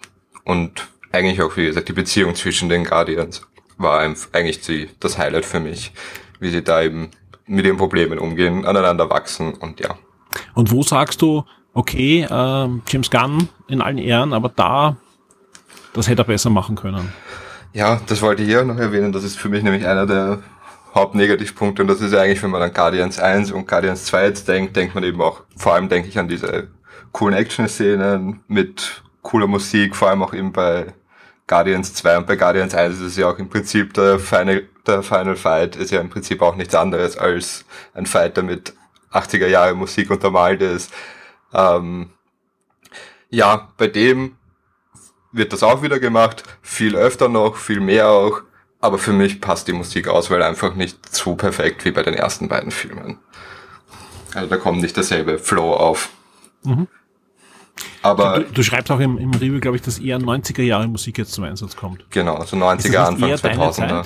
[0.43, 3.41] und eigentlich auch, wie gesagt, die Beziehung zwischen den Guardians
[3.77, 5.93] war eigentlich die, das Highlight für mich,
[6.39, 7.09] wie sie da eben
[7.45, 9.95] mit ihren Problemen umgehen, aneinander wachsen und ja.
[10.53, 14.97] Und wo sagst du, okay, äh, James Gunn in allen Ehren, aber da,
[15.93, 17.13] das hätte er besser machen können?
[17.73, 19.11] Ja, das wollte ich hier noch erwähnen.
[19.11, 20.43] Das ist für mich nämlich einer der
[20.93, 24.47] Hauptnegativpunkte und das ist ja eigentlich, wenn man an Guardians 1 und Guardians 2 jetzt
[24.47, 26.69] denkt, denkt man eben auch, vor allem denke ich an diese
[27.11, 30.93] coolen Action-Szenen mit cooler Musik, vor allem auch eben bei
[31.47, 35.03] Guardians 2 und bei Guardians 1 ist es ja auch im Prinzip der Final, der
[35.03, 38.73] Final Fight ist ja im Prinzip auch nichts anderes als ein Fight, der mit
[39.11, 40.93] 80er Jahre Musik untermalt ist.
[41.53, 42.11] Ähm,
[43.29, 44.37] ja, bei dem
[45.31, 48.41] wird das auch wieder gemacht, viel öfter noch, viel mehr auch.
[48.83, 52.69] Aber für mich passt die Musikauswahl einfach nicht so perfekt wie bei den ersten beiden
[52.69, 53.17] Filmen.
[54.33, 56.09] Also da kommt nicht derselbe Flow auf.
[56.63, 56.89] Mhm.
[58.01, 61.17] Aber du, du, schreibst auch im, im Review, glaube ich, dass eher 90er Jahre Musik
[61.17, 62.05] jetzt zum Einsatz kommt.
[62.09, 64.03] Genau, also 90er, Anfang 2000er.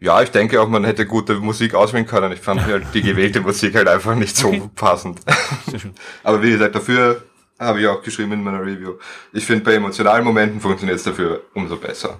[0.00, 2.32] Ja, ich denke auch, man hätte gute Musik auswählen können.
[2.32, 4.70] Ich fand halt die gewählte Musik halt einfach nicht so okay.
[4.74, 5.20] passend.
[5.70, 5.94] Sehr schön.
[6.24, 7.22] Aber wie gesagt, dafür
[7.60, 8.94] habe ich auch geschrieben in meiner Review.
[9.32, 12.18] Ich finde, bei emotionalen Momenten funktioniert es dafür umso besser.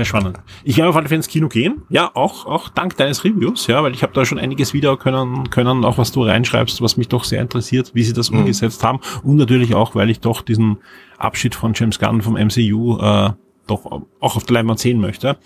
[0.00, 0.40] Sehr spannend.
[0.64, 1.82] Ich werde auf alle Fälle ins Kino gehen.
[1.90, 5.50] Ja, auch, auch dank deines Reviews, ja, weil ich habe da schon einiges wieder können,
[5.50, 8.38] können, auch was du reinschreibst, was mich doch sehr interessiert, wie sie das mhm.
[8.38, 9.00] umgesetzt haben.
[9.22, 10.78] Und natürlich auch, weil ich doch diesen
[11.18, 13.32] Abschied von James Gunn vom MCU äh,
[13.66, 15.36] doch auch auf der Leinwand sehen möchte.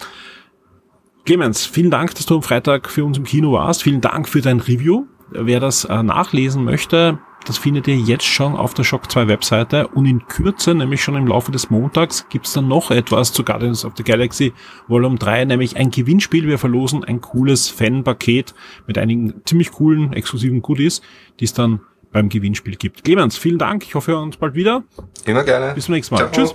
[1.24, 3.82] Clemens, vielen Dank, dass du am Freitag für uns im Kino warst.
[3.82, 5.06] Vielen Dank für dein Review.
[5.32, 9.88] Wer das äh, nachlesen möchte, das findet ihr jetzt schon auf der Shock 2 Webseite
[9.88, 13.84] und in Kürze, nämlich schon im Laufe des Montags, gibt's dann noch etwas zu Guardians
[13.84, 14.52] of the Galaxy
[14.88, 16.48] Volume 3, nämlich ein Gewinnspiel.
[16.48, 18.54] Wir verlosen ein cooles Fan-Paket
[18.86, 21.02] mit einigen ziemlich coolen, exklusiven Goodies,
[21.40, 21.80] die es dann
[22.12, 23.04] beim Gewinnspiel gibt.
[23.04, 23.84] Clemens, vielen Dank.
[23.84, 24.84] Ich hoffe, wir hören uns bald wieder.
[25.26, 25.74] Immer gerne.
[25.74, 26.30] Bis zum nächsten Mal.
[26.32, 26.46] Ciao.
[26.46, 26.54] Tschüss.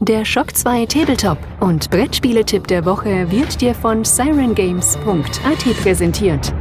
[0.00, 6.54] Der Shock 2 Tabletop und Brettspieletipp der Woche wird dir von sirengames.at präsentiert.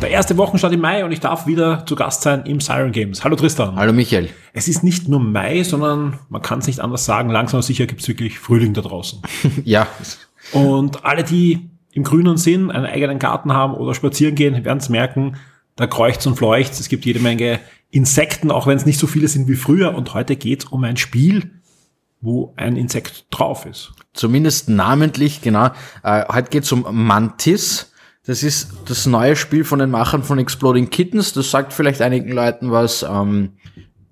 [0.00, 3.24] Der erste Wochenstart im Mai und ich darf wieder zu Gast sein im Siren Games.
[3.24, 3.74] Hallo Tristan.
[3.74, 4.28] Hallo Michael.
[4.52, 8.02] Es ist nicht nur Mai, sondern man kann es nicht anders sagen, langsam sicher gibt
[8.02, 9.20] es wirklich Frühling da draußen.
[9.64, 9.88] ja.
[10.52, 14.88] Und alle, die im Grünen sind, einen eigenen Garten haben oder spazieren gehen, werden es
[14.88, 15.36] merken,
[15.74, 16.78] da kreucht's und fleucht's.
[16.78, 17.58] Es gibt jede Menge
[17.90, 19.96] Insekten, auch wenn es nicht so viele sind wie früher.
[19.96, 21.50] Und heute geht's um ein Spiel,
[22.20, 23.92] wo ein Insekt drauf ist.
[24.12, 25.70] Zumindest namentlich, genau.
[26.04, 27.92] Äh, heute geht's um Mantis.
[28.28, 31.32] Das ist das neue Spiel von den Machern von Exploding Kittens.
[31.32, 33.02] Das sagt vielleicht einigen Leuten was.
[33.02, 33.54] Ähm,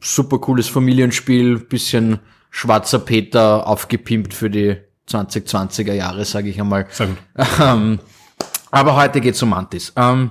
[0.00, 6.87] super cooles Familienspiel, bisschen schwarzer Peter aufgepimpt für die 2020er Jahre, sage ich einmal.
[7.61, 7.98] Ähm,
[8.70, 9.92] aber heute geht's um Mantis.
[9.96, 10.31] Ähm,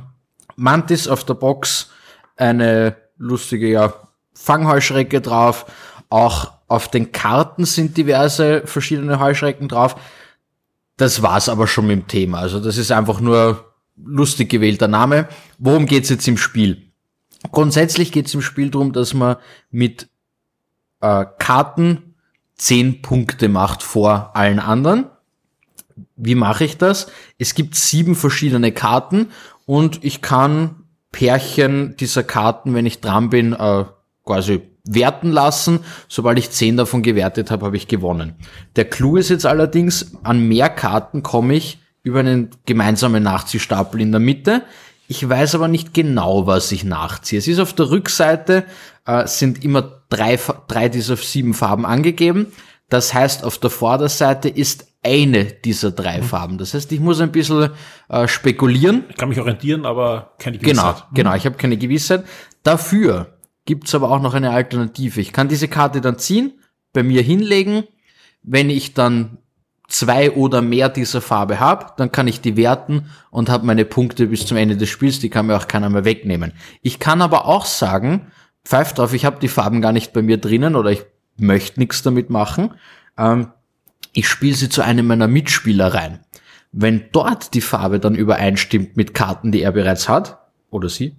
[0.56, 1.92] Mantis auf der Box,
[2.38, 3.94] eine lustige ja,
[4.34, 5.68] Fangheuschrecke drauf.
[6.10, 9.96] Auch auf den Karten sind diverse verschiedene Heuschrecken drauf.
[10.98, 12.40] Das war's aber schon mit dem Thema.
[12.40, 15.28] Also das ist einfach nur lustig gewählter Name.
[15.58, 16.82] Worum geht's jetzt im Spiel?
[17.52, 19.38] Grundsätzlich geht's im Spiel darum, dass man
[19.72, 20.10] mit
[21.02, 22.16] äh, Karten
[22.56, 25.06] zehn Punkte macht vor allen anderen.
[26.16, 27.08] Wie mache ich das?
[27.38, 29.32] Es gibt sieben verschiedene Karten
[29.66, 33.86] und ich kann Pärchen dieser Karten, wenn ich dran bin, äh,
[34.26, 35.80] quasi werten lassen.
[36.08, 38.36] Sobald ich zehn davon gewertet habe, habe ich gewonnen.
[38.76, 44.12] Der Clou ist jetzt allerdings, an mehr Karten komme ich, über einen gemeinsamen Nachziehstapel in
[44.12, 44.62] der Mitte.
[45.08, 47.40] Ich weiß aber nicht genau, was ich nachziehe.
[47.40, 48.64] Es ist auf der Rückseite,
[49.06, 52.54] äh, sind immer drei, drei dieser sieben Farben angegeben.
[52.90, 56.24] Das heißt, auf der Vorderseite ist eine dieser drei mhm.
[56.24, 56.58] Farben.
[56.60, 57.72] Das heißt, ich muss ein bisschen
[58.10, 59.06] äh, spekulieren.
[59.10, 60.76] Ich kann mich orientieren, aber keine Gewissheit.
[60.76, 61.16] Genau, mhm.
[61.16, 62.24] genau, ich habe keine Gewissheit.
[62.62, 65.22] Dafür gibt's aber auch noch eine Alternative.
[65.22, 66.54] Ich kann diese Karte dann ziehen,
[66.94, 67.84] bei mir hinlegen.
[68.44, 69.40] Wenn ich dann
[69.88, 74.28] zwei oder mehr dieser Farbe habe, dann kann ich die werten und habe meine Punkte
[74.28, 76.54] bis zum Ende des Spiels, die kann mir auch keiner mehr wegnehmen.
[76.82, 78.32] Ich kann aber auch sagen,
[78.64, 81.06] pfeift drauf, ich habe die Farben gar nicht bei mir drinnen oder ich
[81.38, 82.74] möchte nichts damit machen.
[83.18, 83.48] Ähm,
[84.14, 86.20] ich spiele sie zu einem meiner Mitspieler rein.
[86.72, 91.16] Wenn dort die Farbe dann übereinstimmt mit Karten, die er bereits hat, oder sie,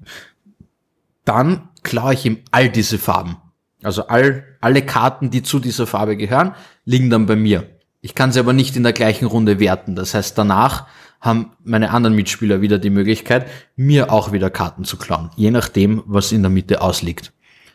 [1.24, 3.36] dann klaue ich ihm all diese Farben.
[3.82, 7.75] Also all, alle Karten, die zu dieser Farbe gehören, liegen dann bei mir.
[8.06, 9.96] Ich kann sie aber nicht in der gleichen Runde werten.
[9.96, 10.86] Das heißt, danach
[11.20, 15.30] haben meine anderen Mitspieler wieder die Möglichkeit, mir auch wieder Karten zu klauen.
[15.34, 17.32] Je nachdem, was in der Mitte ausliegt.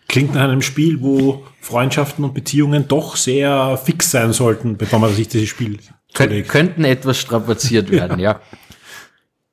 [0.08, 5.14] Klingt nach einem Spiel, wo Freundschaften und Beziehungen doch sehr fix sein sollten, bevor man
[5.14, 5.80] sich dieses Spiel
[6.14, 6.48] zulegt.
[6.48, 8.32] Könnten etwas strapaziert werden, ja.
[8.32, 8.42] ja.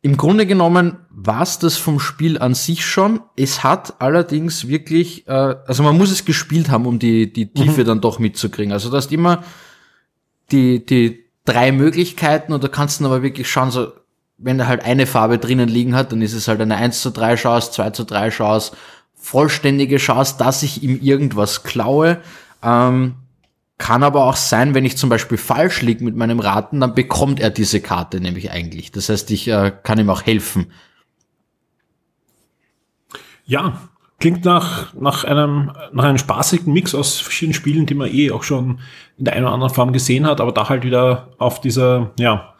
[0.01, 3.19] Im Grunde genommen war es das vom Spiel an sich schon.
[3.35, 7.81] Es hat allerdings wirklich, äh, also man muss es gespielt haben, um die, die Tiefe
[7.81, 7.87] mhm.
[7.87, 8.73] dann doch mitzukriegen.
[8.73, 9.43] Also du hast immer
[10.51, 13.93] die, die drei Möglichkeiten und da kannst du aber wirklich schauen, so,
[14.37, 17.11] wenn er halt eine Farbe drinnen liegen hat, dann ist es halt eine 1 zu
[17.11, 18.77] 3 Chance, 2 zu 3 Chance,
[19.17, 22.21] vollständige Chance, dass ich ihm irgendwas klaue.
[22.63, 23.15] Ähm,
[23.79, 27.41] kann aber auch sein, wenn ich zum Beispiel falsch liege mit meinem Raten, dann bekommt
[27.41, 28.91] er diese Karte nämlich eigentlich.
[28.91, 30.73] Das heißt, ich äh, kann ihm auch helfen.
[33.47, 33.88] Ja,
[34.21, 38.43] Klingt nach, nach, einem, nach einem spaßigen Mix aus verschiedenen Spielen, die man eh auch
[38.43, 38.81] schon
[39.17, 42.55] in der einen oder anderen Form gesehen hat, aber da halt wieder auf dieser, ja,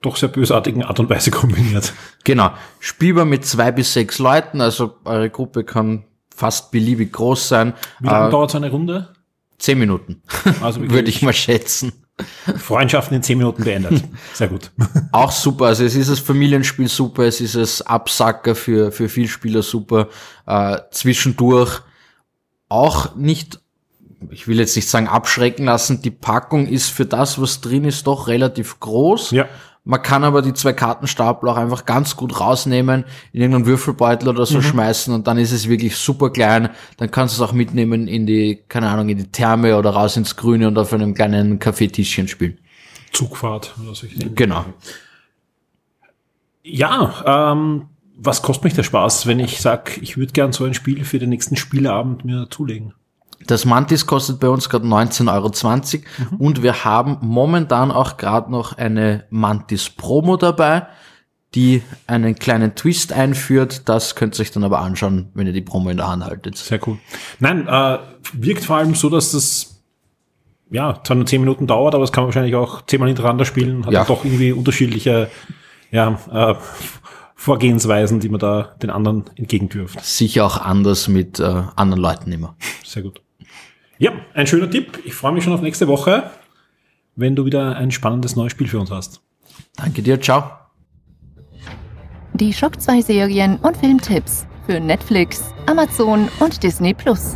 [0.00, 1.92] doch sehr bösartigen Art und Weise kombiniert.
[2.24, 2.50] Genau.
[2.78, 7.74] Spielbar mit zwei bis sechs Leuten, also eure Gruppe kann fast beliebig groß sein.
[7.98, 9.08] Wie lange äh, dauert so eine Runde?
[9.58, 10.22] Zehn Minuten.
[10.60, 12.05] Also würde ich mal schätzen.
[12.56, 14.02] Freundschaften in zehn Minuten beendet.
[14.32, 14.70] Sehr gut.
[15.12, 15.66] Auch super.
[15.66, 20.08] Also es ist das Familienspiel super, es ist das Absacker für, für Vielspieler super.
[20.46, 21.82] Äh, zwischendurch
[22.68, 23.60] auch nicht,
[24.30, 28.06] ich will jetzt nicht sagen abschrecken lassen, die Packung ist für das, was drin ist,
[28.06, 29.30] doch relativ groß.
[29.32, 29.46] Ja.
[29.88, 34.44] Man kann aber die zwei Kartenstapel auch einfach ganz gut rausnehmen, in irgendeinen Würfelbeutel oder
[34.44, 34.62] so mhm.
[34.62, 36.70] schmeißen und dann ist es wirklich super klein.
[36.96, 40.16] Dann kannst du es auch mitnehmen in die, keine Ahnung, in die Therme oder raus
[40.16, 42.58] ins Grüne und auf einem kleinen Kaffeetischchen spielen.
[43.12, 44.32] Zugfahrt oder Dinge.
[44.32, 44.64] Genau.
[46.64, 50.74] Ja, ähm, was kostet mich der Spaß, wenn ich sag, ich würde gern so ein
[50.74, 52.92] Spiel für den nächsten Spieleabend mir zulegen?
[53.46, 55.50] Das Mantis kostet bei uns gerade 19,20 Euro
[56.30, 56.36] mhm.
[56.38, 60.86] und wir haben momentan auch gerade noch eine Mantis Promo dabei,
[61.54, 63.88] die einen kleinen Twist einführt.
[63.88, 66.56] Das könnt ihr euch dann aber anschauen, wenn ihr die Promo in der Hand haltet.
[66.56, 66.98] Sehr cool.
[67.38, 67.98] Nein, äh,
[68.32, 69.82] wirkt vor allem so, dass das
[70.70, 73.86] ja zwar nur 10 Minuten dauert, aber es kann man wahrscheinlich auch zehnmal hintereinander spielen.
[73.86, 74.04] Hat ja.
[74.04, 75.30] doch irgendwie unterschiedliche
[75.90, 76.54] ja, äh,
[77.34, 80.04] Vorgehensweisen, die man da den anderen entgegentürft.
[80.04, 82.56] Sicher auch anders mit äh, anderen Leuten immer.
[82.84, 83.20] Sehr gut.
[83.98, 84.98] Ja, ein schöner Tipp.
[85.06, 86.30] Ich freue mich schon auf nächste Woche,
[87.14, 89.22] wenn du wieder ein spannendes neues Spiel für uns hast.
[89.76, 90.50] Danke dir, ciao.
[92.34, 97.34] Die Schock 2 Serien und Filmtipps für Netflix, Amazon und Disney Plus.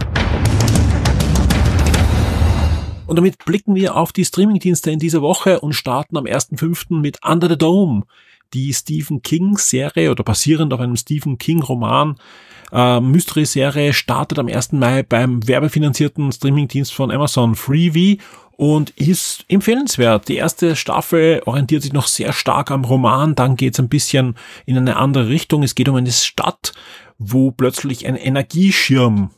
[3.06, 7.00] Und damit blicken wir auf die Streamingdienste in dieser Woche und starten am 1.5.
[7.00, 8.02] mit Under the Dome,
[8.52, 12.16] die Stephen King Serie oder basierend auf einem Stephen King Roman
[12.72, 14.72] äh, Mystery-Serie startet am 1.
[14.72, 18.18] Mai beim werbefinanzierten Streamingdienst von Amazon Freevee
[18.56, 20.28] und ist empfehlenswert.
[20.28, 24.36] Die erste Staffel orientiert sich noch sehr stark am Roman, dann geht es ein bisschen
[24.66, 25.62] in eine andere Richtung.
[25.62, 26.72] Es geht um eine Stadt,
[27.18, 29.30] wo plötzlich ein Energieschirm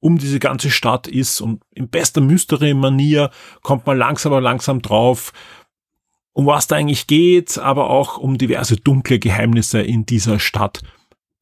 [0.00, 3.30] um diese ganze Stadt ist und in bester Mystery-Manier
[3.62, 5.32] kommt man langsam aber langsam drauf,
[6.32, 10.80] um was da eigentlich geht, aber auch um diverse dunkle Geheimnisse in dieser Stadt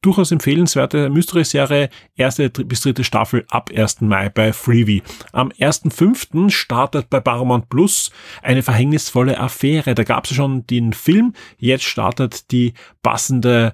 [0.01, 4.01] durchaus empfehlenswerte Mystery-Serie, erste bis dritte Staffel ab 1.
[4.01, 5.03] Mai bei Freebie.
[5.31, 6.49] Am 1.5.
[6.49, 9.95] startet bei Paramount Plus eine verhängnisvolle Affäre.
[9.95, 13.73] Da gab es schon den Film, jetzt startet die passende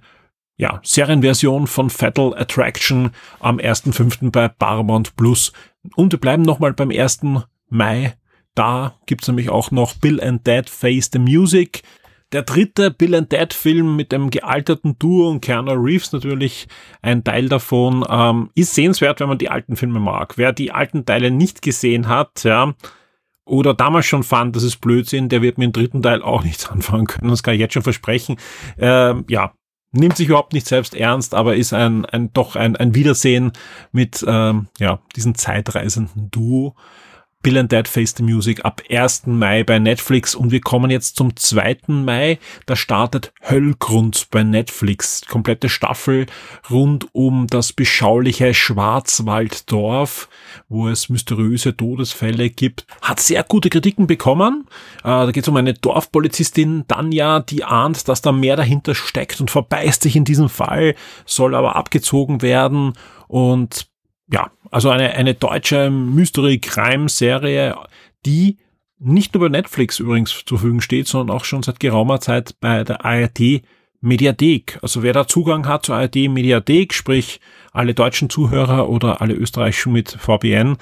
[0.58, 4.32] ja, Serienversion von Fatal Attraction am 1.5.
[4.32, 5.52] bei Paramount Plus.
[5.96, 7.22] Und wir bleiben nochmal beim 1.
[7.70, 8.16] Mai.
[8.56, 11.84] Da gibt's nämlich auch noch Bill and Dad Face the Music.
[12.36, 16.68] Der dritte Bill and Dad Film mit dem gealterten Duo und Keanu Reeves natürlich
[17.02, 20.38] ein Teil davon ähm, ist sehenswert, wenn man die alten Filme mag.
[20.38, 22.74] Wer die alten Teile nicht gesehen hat, ja,
[23.46, 26.70] oder damals schon fand, das ist Blödsinn, der wird mit dem dritten Teil auch nichts
[26.70, 27.30] anfangen können.
[27.30, 28.36] Das kann ich jetzt schon versprechen.
[28.78, 29.54] Ähm, ja,
[29.94, 33.54] nimmt sich überhaupt nicht selbst ernst, aber ist ein, ein doch ein, ein Wiedersehen
[33.94, 36.76] mit ähm, ja, diesem zeitreisenden Duo.
[37.46, 39.28] Bill and Dad Face the Music ab 1.
[39.28, 41.78] Mai bei Netflix und wir kommen jetzt zum 2.
[41.90, 42.40] Mai.
[42.66, 45.22] Da startet Höllgrund bei Netflix.
[45.28, 46.26] Komplette Staffel
[46.72, 50.28] rund um das beschauliche Schwarzwalddorf,
[50.70, 52.88] wo es mysteriöse Todesfälle gibt.
[53.04, 54.66] Hat sehr gute Kritiken bekommen.
[55.04, 59.40] Äh, da geht es um eine Dorfpolizistin, Danja, die ahnt, dass da mehr dahinter steckt
[59.40, 60.96] und verbeißt sich in diesem Fall,
[61.28, 62.94] soll aber abgezogen werden
[63.28, 63.86] und
[64.32, 67.76] ja, also eine, eine deutsche Mystery-Crime-Serie,
[68.26, 68.58] die
[68.98, 72.84] nicht nur bei Netflix übrigens zur Verfügung steht, sondern auch schon seit geraumer Zeit bei
[72.84, 73.62] der ARD
[74.02, 74.80] Mediathek.
[74.82, 77.40] Also wer da Zugang hat zur ARD Mediathek, sprich
[77.72, 80.78] alle deutschen Zuhörer oder alle österreichischen mit VPN,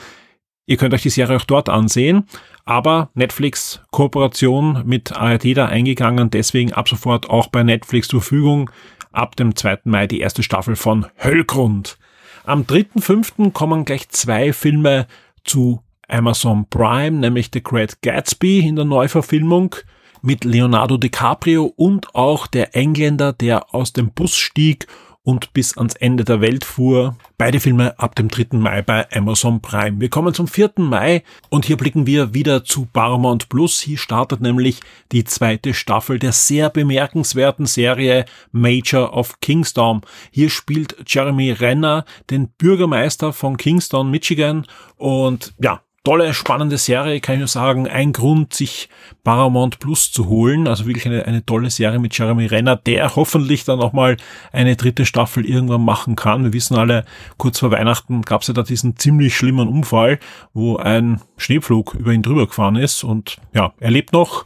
[0.65, 2.27] ihr könnt euch die Serie auch dort ansehen.
[2.65, 8.69] Aber Netflix Kooperation mit ARD da eingegangen, deswegen ab sofort auch bei Netflix zur Verfügung.
[9.11, 9.81] Ab dem 2.
[9.83, 11.97] Mai die erste Staffel von Höllgrund.
[12.45, 13.53] Am 3.5.
[13.53, 15.07] kommen gleich zwei Filme
[15.45, 19.77] zu Amazon Prime, nämlich The Great Gatsby in der Neuverfilmung
[20.21, 24.87] mit Leonardo DiCaprio und auch der Engländer, der aus dem Bus stieg
[25.23, 27.15] und bis ans Ende der Welt fuhr.
[27.37, 28.57] Beide Filme ab dem 3.
[28.57, 29.99] Mai bei Amazon Prime.
[29.99, 30.73] Wir kommen zum 4.
[30.77, 33.79] Mai und hier blicken wir wieder zu Paramount Plus.
[33.79, 34.81] Hier startet nämlich
[35.11, 40.01] die zweite Staffel der sehr bemerkenswerten Serie Major of Kingstown.
[40.31, 47.35] Hier spielt Jeremy Renner den Bürgermeister von Kingstown, Michigan und ja, tolle, spannende Serie, kann
[47.35, 47.87] ich nur sagen.
[47.87, 48.89] Ein Grund, sich
[49.23, 50.67] Paramount Plus zu holen.
[50.67, 54.17] Also wirklich eine, eine tolle Serie mit Jeremy Renner, der hoffentlich dann auch mal
[54.51, 56.43] eine dritte Staffel irgendwann machen kann.
[56.43, 57.05] Wir wissen alle,
[57.37, 60.19] kurz vor Weihnachten gab es ja da diesen ziemlich schlimmen Unfall,
[60.53, 63.03] wo ein Schneepflug über ihn drüber gefahren ist.
[63.03, 64.45] Und ja, er lebt noch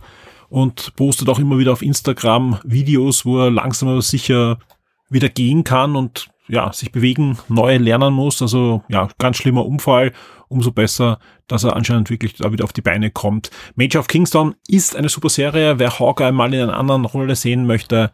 [0.50, 4.60] und postet auch immer wieder auf Instagram Videos, wo er langsam aber sicher
[5.10, 8.42] wieder gehen kann und ja, sich bewegen, neu lernen muss.
[8.42, 10.14] Also ja, ganz schlimmer Unfall.
[10.50, 13.52] Umso besser, dass er anscheinend wirklich da wieder auf die Beine kommt.
[13.76, 15.78] Major of Kingston ist eine super Serie.
[15.78, 18.12] Wer Hawkeye mal in einer anderen Rolle sehen möchte,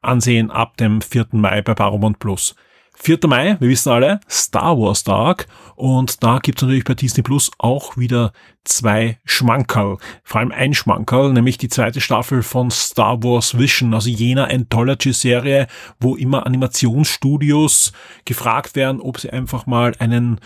[0.00, 1.26] ansehen ab dem 4.
[1.32, 2.54] Mai bei Paramount Plus.
[3.00, 3.18] 4.
[3.26, 5.46] Mai, wir wissen alle, Star Wars Tag.
[5.76, 8.32] Und da gibt's natürlich bei Disney Plus auch wieder
[8.64, 9.98] zwei Schmankerl.
[10.24, 15.68] Vor allem ein Schmankerl, nämlich die zweite Staffel von Star Wars Vision, also jener Anthology-Serie,
[16.00, 17.92] wo immer Animationsstudios
[18.24, 20.40] gefragt werden, ob sie einfach mal einen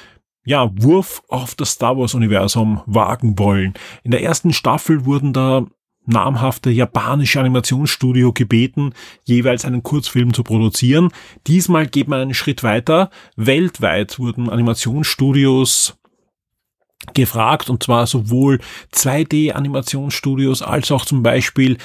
[0.45, 3.75] ja, Wurf auf das Star Wars Universum wagen wollen.
[4.03, 5.65] In der ersten Staffel wurden da
[6.07, 8.93] namhafte japanische Animationsstudio gebeten,
[9.25, 11.11] jeweils einen Kurzfilm zu produzieren.
[11.47, 13.11] Diesmal geht man einen Schritt weiter.
[13.37, 15.97] Weltweit wurden Animationsstudios
[17.15, 18.61] gefragt und zwar sowohl
[18.95, 21.79] 2D-Animationsstudios als auch zum Beispiel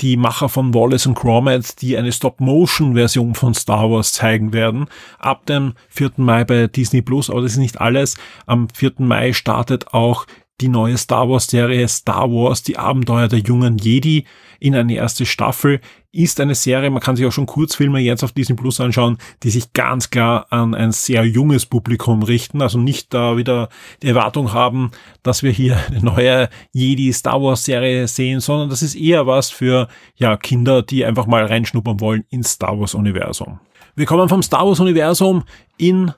[0.00, 4.86] die Macher von Wallace und Gromit, die eine Stop-Motion-Version von Star Wars zeigen werden.
[5.18, 6.12] Ab dem 4.
[6.16, 8.16] Mai bei Disney Plus, aber das ist nicht alles.
[8.46, 8.92] Am 4.
[8.98, 10.26] Mai startet auch
[10.60, 14.26] die neue Star Wars Serie Star Wars, die Abenteuer der jungen Jedi
[14.60, 15.80] in eine erste Staffel.
[16.12, 19.50] Ist eine Serie, man kann sich auch schon Kurzfilme jetzt auf Disney Plus anschauen, die
[19.50, 23.70] sich ganz klar an ein sehr junges Publikum richten, also nicht da wieder
[24.02, 24.90] die Erwartung haben,
[25.22, 29.50] dass wir hier eine neue Jedi Star Wars Serie sehen, sondern das ist eher was
[29.50, 33.58] für, ja, Kinder, die einfach mal reinschnuppern wollen ins Star Wars Universum.
[33.96, 35.44] Wir kommen vom Star Wars Universum
[35.76, 36.12] in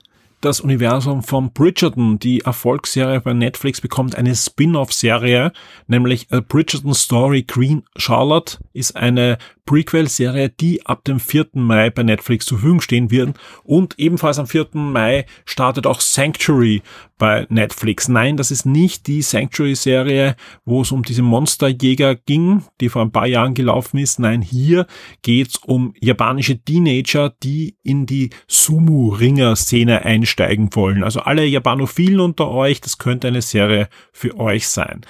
[0.45, 2.19] das Universum von Bridgerton.
[2.19, 5.51] Die Erfolgsserie bei Netflix bekommt eine Spin-off-Serie,
[5.87, 11.47] nämlich A Bridgerton Story Queen Charlotte ist eine Prequel-Serie, die ab dem 4.
[11.53, 13.37] Mai bei Netflix zur Verfügung stehen wird.
[13.63, 14.69] Und ebenfalls am 4.
[14.73, 16.81] Mai startet auch Sanctuary
[17.17, 18.07] bei Netflix.
[18.07, 20.35] Nein, das ist nicht die Sanctuary-Serie,
[20.65, 24.19] wo es um diese Monsterjäger ging, die vor ein paar Jahren gelaufen ist.
[24.19, 24.85] Nein, hier
[25.21, 31.03] geht's um japanische Teenager, die in die Sumo-Ringer-Szene einsteigen wollen.
[31.03, 35.01] Also alle Japanophilen unter euch, das könnte eine Serie für euch sein.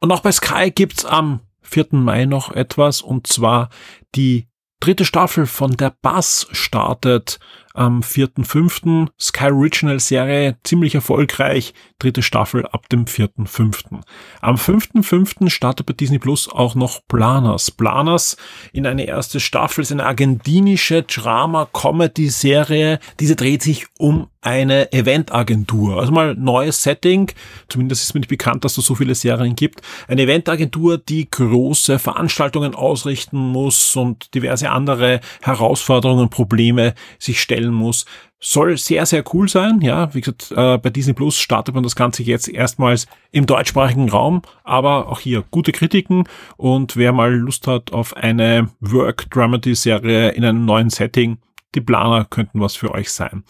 [0.00, 1.40] Und auch bei Sky gibt's am
[1.74, 1.86] 4.
[1.90, 3.68] Mai noch etwas, und zwar
[4.14, 4.46] die
[4.78, 7.40] dritte Staffel von Der Bass startet
[7.72, 9.08] am 4.5.
[9.20, 14.02] Sky Original Serie, ziemlich erfolgreich, dritte Staffel ab dem 4.5.
[14.40, 15.50] Am 5.5.
[15.50, 17.72] startet bei Disney Plus auch noch Planas.
[17.72, 18.36] Planas
[18.72, 23.00] in eine erste Staffel ist eine argentinische Drama-Comedy-Serie.
[23.18, 25.98] Diese dreht sich um eine Eventagentur.
[25.98, 27.30] Also mal neues Setting.
[27.68, 29.80] Zumindest ist mir nicht bekannt, dass es so viele Serien gibt.
[30.06, 38.04] Eine Eventagentur, die große Veranstaltungen ausrichten muss und diverse andere Herausforderungen, Probleme sich stellen muss.
[38.38, 39.80] Soll sehr, sehr cool sein.
[39.80, 44.10] Ja, wie gesagt, äh, bei Disney Plus startet man das Ganze jetzt erstmals im deutschsprachigen
[44.10, 46.28] Raum, aber auch hier gute Kritiken
[46.58, 51.38] und wer mal Lust hat auf eine Work-Dramedy-Serie in einem neuen Setting,
[51.74, 53.44] die Planer könnten was für euch sein.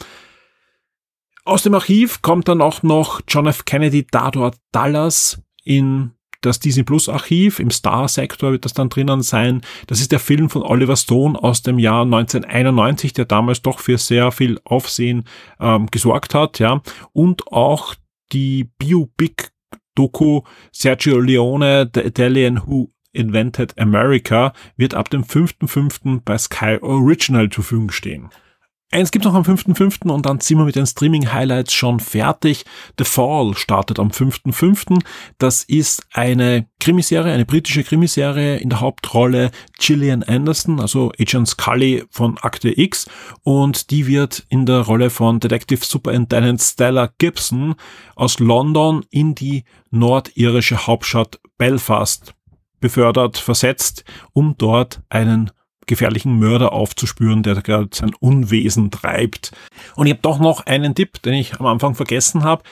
[1.46, 3.66] Aus dem Archiv kommt dann auch noch John F.
[3.66, 9.60] Kennedy Dador Dallas in das Disney Plus Archiv, im Star-Sektor wird das dann drinnen sein.
[9.86, 13.98] Das ist der Film von Oliver Stone aus dem Jahr 1991, der damals doch für
[13.98, 15.24] sehr viel Aufsehen
[15.60, 16.82] ähm, gesorgt hat, ja.
[17.12, 17.94] Und auch
[18.32, 20.42] die Biopic-Doku
[20.72, 26.22] Sergio Leone, The Italian Who Invented America, wird ab dem 5.5.
[26.24, 28.30] bei Sky Original zur Verfügung stehen.
[28.94, 30.08] Eins gibt noch am 5.5.
[30.08, 32.64] und dann sind wir mit den Streaming-Highlights schon fertig.
[32.96, 35.00] The Fall startet am 5.5.
[35.36, 42.04] Das ist eine Krimiserie, eine britische Krimiserie in der Hauptrolle Gillian Anderson, also Agent Scully
[42.08, 43.06] von Akte X
[43.42, 47.74] und die wird in der Rolle von Detective Superintendent Stella Gibson
[48.14, 52.32] aus London in die nordirische Hauptstadt Belfast
[52.78, 55.50] befördert, versetzt, um dort einen
[55.86, 59.52] gefährlichen Mörder aufzuspüren, der gerade sein Unwesen treibt.
[59.96, 62.62] Und ich habe doch noch einen Tipp, den ich am Anfang vergessen habe.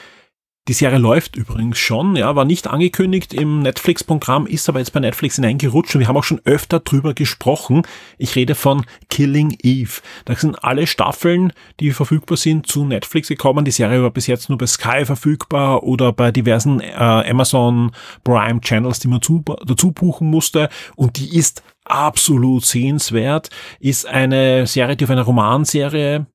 [0.69, 5.01] Die Serie läuft übrigens schon, ja, war nicht angekündigt im Netflix-Programm, ist aber jetzt bei
[5.01, 7.81] Netflix hineingerutscht und wir haben auch schon öfter drüber gesprochen.
[8.17, 9.99] Ich rede von Killing Eve.
[10.23, 11.51] Da sind alle Staffeln,
[11.81, 13.65] die verfügbar sind, zu Netflix gekommen.
[13.65, 17.91] Die Serie war bis jetzt nur bei Sky verfügbar oder bei diversen äh, Amazon
[18.23, 23.49] Prime Channels, die man zu, dazu buchen musste und die ist absolut sehenswert,
[23.81, 26.25] ist eine Serie, die auf einer Romanserie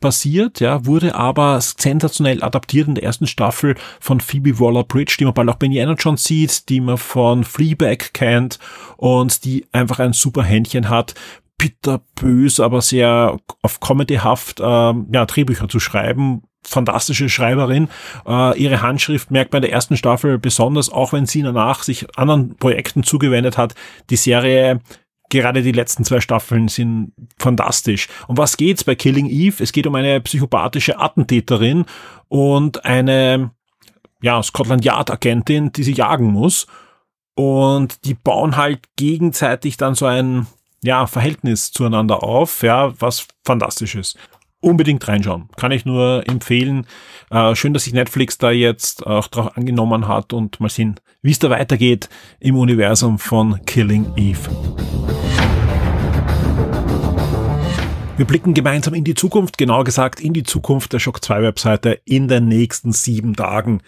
[0.00, 5.34] basiert, ja, wurde aber sensationell adaptiert in der ersten Staffel von Phoebe Waller-Bridge, die man
[5.34, 8.58] bald auch bei Indiana sieht, die man von Fleabag kennt
[8.96, 11.14] und die einfach ein super Händchen hat,
[11.58, 16.42] bitterbös, aber sehr auf comedyhaft ähm, ja, Drehbücher zu schreiben.
[16.64, 17.88] Fantastische Schreiberin.
[18.26, 22.06] Äh, ihre Handschrift merkt man in der ersten Staffel besonders, auch wenn sie danach sich
[22.16, 23.74] anderen Projekten zugewendet hat.
[24.10, 24.80] Die Serie
[25.28, 28.08] gerade die letzten zwei Staffeln sind fantastisch.
[28.26, 29.62] Um was geht's bei Killing Eve?
[29.62, 31.84] Es geht um eine psychopathische Attentäterin
[32.28, 33.50] und eine
[34.22, 36.66] ja, Scotland Yard Agentin, die sie jagen muss.
[37.34, 40.46] Und die bauen halt gegenseitig dann so ein
[40.82, 44.16] ja, Verhältnis zueinander auf, ja, was fantastisch ist.
[44.60, 45.48] Unbedingt reinschauen.
[45.56, 46.86] Kann ich nur empfehlen.
[47.30, 51.30] Äh, schön, dass sich Netflix da jetzt auch drauf angenommen hat und mal sehen, wie
[51.30, 52.08] es da weitergeht
[52.40, 54.48] im Universum von Killing Eve.
[58.16, 62.00] Wir blicken gemeinsam in die Zukunft, genauer gesagt in die Zukunft der Shock 2 Webseite
[62.04, 63.80] in den nächsten sieben Tagen.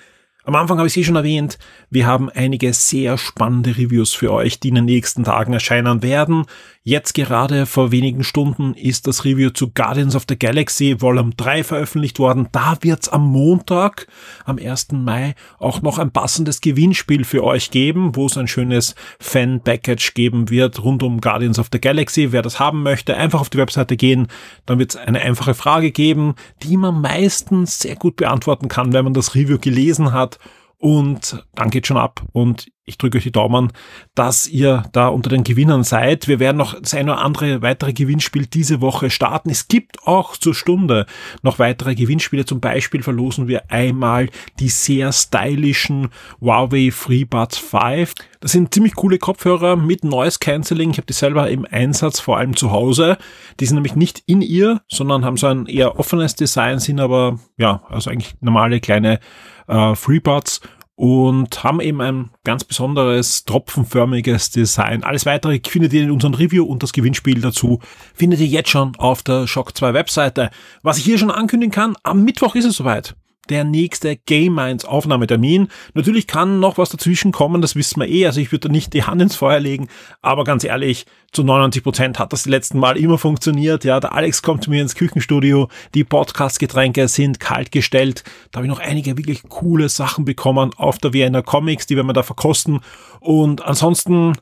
[0.50, 4.58] Am Anfang habe ich Sie schon erwähnt, wir haben einige sehr spannende Reviews für euch,
[4.58, 6.44] die in den nächsten Tagen erscheinen werden.
[6.82, 11.62] Jetzt gerade vor wenigen Stunden ist das Review zu Guardians of the Galaxy Volume 3
[11.62, 12.48] veröffentlicht worden.
[12.50, 14.08] Da wird's am Montag,
[14.44, 14.88] am 1.
[14.92, 20.50] Mai, auch noch ein passendes Gewinnspiel für euch geben, wo es ein schönes Fan-Package geben
[20.50, 22.32] wird rund um Guardians of the Galaxy.
[22.32, 24.26] Wer das haben möchte, einfach auf die Webseite gehen.
[24.66, 26.34] Dann wird es eine einfache Frage geben,
[26.64, 30.39] die man meistens sehr gut beantworten kann, wenn man das Review gelesen hat
[30.80, 32.26] und dann geht schon ab.
[32.32, 33.72] Und ich drücke euch die Daumen,
[34.14, 36.28] dass ihr da unter den Gewinnern seid.
[36.28, 39.50] Wir werden noch das eine oder andere weitere Gewinnspiel diese Woche starten.
[39.50, 41.06] Es gibt auch zur Stunde
[41.42, 42.46] noch weitere Gewinnspiele.
[42.46, 44.28] Zum Beispiel verlosen wir einmal
[44.58, 46.08] die sehr stylischen
[46.40, 48.14] Huawei FreeBuds 5.
[48.40, 50.90] Das sind ziemlich coole Kopfhörer mit Noise Cancelling.
[50.90, 53.18] Ich habe die selber im Einsatz, vor allem zu Hause.
[53.60, 57.38] Die sind nämlich nicht in ihr, sondern haben so ein eher offenes Design, sind aber
[57.58, 59.20] ja, also eigentlich normale kleine
[59.68, 60.60] äh, FreeBuds
[61.00, 65.02] und haben eben ein ganz besonderes tropfenförmiges Design.
[65.02, 67.80] Alles weitere findet ihr in unserem Review und das Gewinnspiel dazu
[68.12, 70.50] findet ihr jetzt schon auf der Shock 2 Webseite.
[70.82, 73.14] Was ich hier schon ankündigen kann, am Mittwoch ist es soweit
[73.48, 75.68] der nächste Game Minds Aufnahmetermin.
[75.94, 78.26] Natürlich kann noch was dazwischen kommen, das wissen wir eh.
[78.26, 79.88] Also ich würde da nicht die Hand ins Feuer legen,
[80.22, 83.84] aber ganz ehrlich, zu 99 Prozent hat das die letzten Mal immer funktioniert.
[83.84, 88.24] Ja, der Alex kommt zu mir ins Küchenstudio, die Podcast-Getränke sind kalt gestellt.
[88.50, 92.08] Da habe ich noch einige wirklich coole Sachen bekommen auf der Vienna Comics, die werden
[92.08, 92.80] wir da verkosten.
[93.20, 94.34] Und ansonsten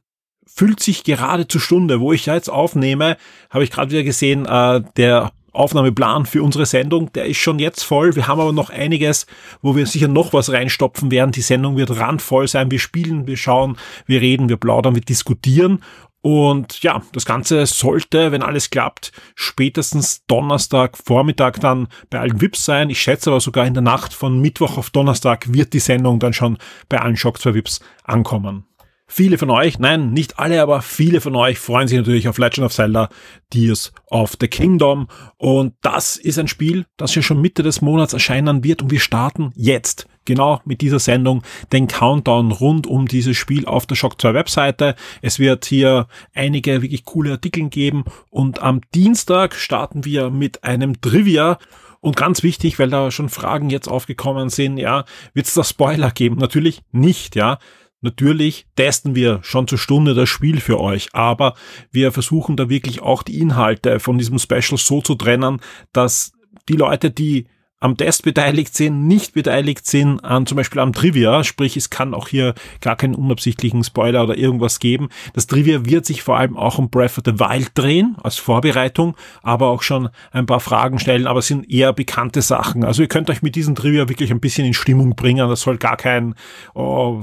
[0.47, 3.17] fühlt sich gerade zur Stunde, wo ich ja jetzt aufnehme,
[3.51, 7.83] habe ich gerade wieder gesehen, äh, der Aufnahmeplan für unsere Sendung, der ist schon jetzt
[7.83, 8.15] voll.
[8.17, 9.27] Wir haben aber noch einiges,
[9.63, 11.33] wo wir sicher noch was reinstopfen werden.
[11.33, 12.71] Die Sendung wird randvoll sein.
[12.71, 13.77] Wir spielen, wir schauen,
[14.07, 15.83] wir reden, wir plaudern, wir diskutieren.
[16.21, 22.65] Und ja, das Ganze sollte, wenn alles klappt, spätestens Donnerstag Vormittag dann bei allen VIPs
[22.65, 22.91] sein.
[22.91, 26.33] Ich schätze aber sogar in der Nacht von Mittwoch auf Donnerstag wird die Sendung dann
[26.33, 28.68] schon bei allen Shock 2 VIPs ankommen.
[29.11, 32.67] Viele von euch, nein, nicht alle, aber viele von euch freuen sich natürlich auf Legend
[32.67, 33.09] of Zelda
[33.49, 35.09] Tears of the Kingdom.
[35.39, 38.83] Und das ist ein Spiel, das ja schon Mitte des Monats erscheinen wird.
[38.83, 41.43] Und wir starten jetzt, genau mit dieser Sendung,
[41.73, 44.95] den Countdown rund um dieses Spiel auf der Shock 2 Webseite.
[45.23, 48.05] Es wird hier einige wirklich coole Artikel geben.
[48.29, 51.59] Und am Dienstag starten wir mit einem Trivia.
[52.01, 56.11] Und ganz wichtig, weil da schon Fragen jetzt aufgekommen sind, ja, wird es da Spoiler
[56.11, 56.37] geben?
[56.37, 57.59] Natürlich nicht, ja.
[58.01, 61.55] Natürlich testen wir schon zur Stunde das Spiel für euch, aber
[61.91, 65.61] wir versuchen da wirklich auch die Inhalte von diesem Special so zu trennen,
[65.93, 66.33] dass
[66.69, 67.47] die Leute, die
[67.81, 72.13] am Test beteiligt sind, nicht beteiligt sind an zum Beispiel am Trivia, sprich es kann
[72.13, 75.09] auch hier gar keinen unabsichtlichen Spoiler oder irgendwas geben.
[75.35, 79.17] Das Trivia wird sich vor allem auch um Breath of the Wild drehen als Vorbereitung,
[79.43, 82.85] aber auch schon ein paar Fragen stellen, aber es sind eher bekannte Sachen.
[82.85, 85.49] Also ihr könnt euch mit diesem Trivia wirklich ein bisschen in Stimmung bringen.
[85.49, 86.35] Das soll gar kein
[86.75, 87.23] oh,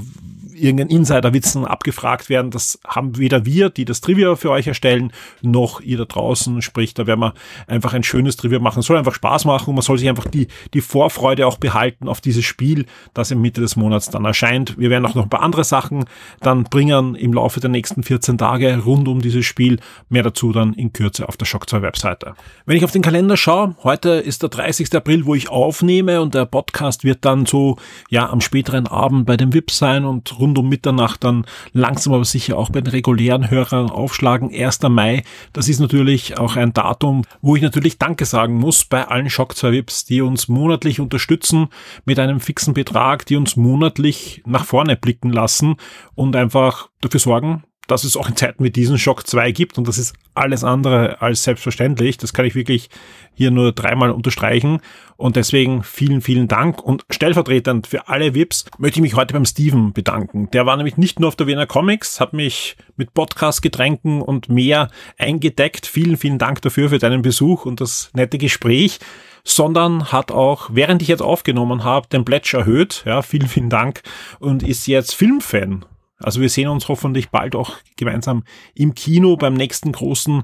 [0.55, 2.51] irgendein Insiderwitzen abgefragt werden.
[2.51, 6.61] Das haben weder wir, die das Trivia für euch erstellen, noch ihr da draußen.
[6.61, 7.33] Sprich, da werden wir
[7.67, 8.79] einfach ein schönes Trivia machen.
[8.79, 12.21] Es soll einfach Spaß machen man soll sich einfach die, die Vorfreude auch behalten auf
[12.21, 14.77] dieses Spiel, das im Mitte des Monats dann erscheint.
[14.77, 16.05] Wir werden auch noch ein paar andere Sachen
[16.41, 19.79] dann bringen im Laufe der nächsten 14 Tage rund um dieses Spiel.
[20.09, 22.33] Mehr dazu dann in Kürze auf der Shock 2 Webseite.
[22.65, 24.93] Wenn ich auf den Kalender schaue, heute ist der 30.
[24.95, 27.77] April, wo ich aufnehme und der Podcast wird dann so,
[28.09, 32.25] ja, am späteren Abend bei dem VIP sein und rund um Mitternacht dann langsam aber
[32.25, 34.51] sicher auch bei den regulären Hörern aufschlagen.
[34.53, 34.81] 1.
[34.89, 35.23] Mai,
[35.53, 39.55] das ist natürlich auch ein Datum, wo ich natürlich Danke sagen muss bei allen Shock
[39.55, 41.67] 2 Vips, die uns monatlich unterstützen
[42.05, 45.75] mit einem fixen Betrag, die uns monatlich nach vorne blicken lassen
[46.15, 49.87] und einfach dafür sorgen, dass es auch in Zeiten wie diesen Schock 2 gibt und
[49.87, 52.17] das ist alles andere als selbstverständlich.
[52.17, 52.89] Das kann ich wirklich
[53.33, 54.79] hier nur dreimal unterstreichen
[55.17, 59.45] und deswegen vielen, vielen Dank und stellvertretend für alle VIPs möchte ich mich heute beim
[59.45, 60.49] Steven bedanken.
[60.51, 64.49] Der war nämlich nicht nur auf der Wiener Comics, hat mich mit Podcast, Getränken und
[64.49, 65.85] mehr eingedeckt.
[65.85, 68.99] Vielen, vielen Dank dafür für deinen Besuch und das nette Gespräch
[69.45, 73.03] sondern hat auch, während ich jetzt aufgenommen habe, den Pledge erhöht.
[73.05, 74.01] Ja, vielen, vielen Dank
[74.39, 75.85] und ist jetzt Filmfan
[76.19, 78.43] also wir sehen uns hoffentlich bald auch gemeinsam
[78.73, 80.43] im Kino beim nächsten großen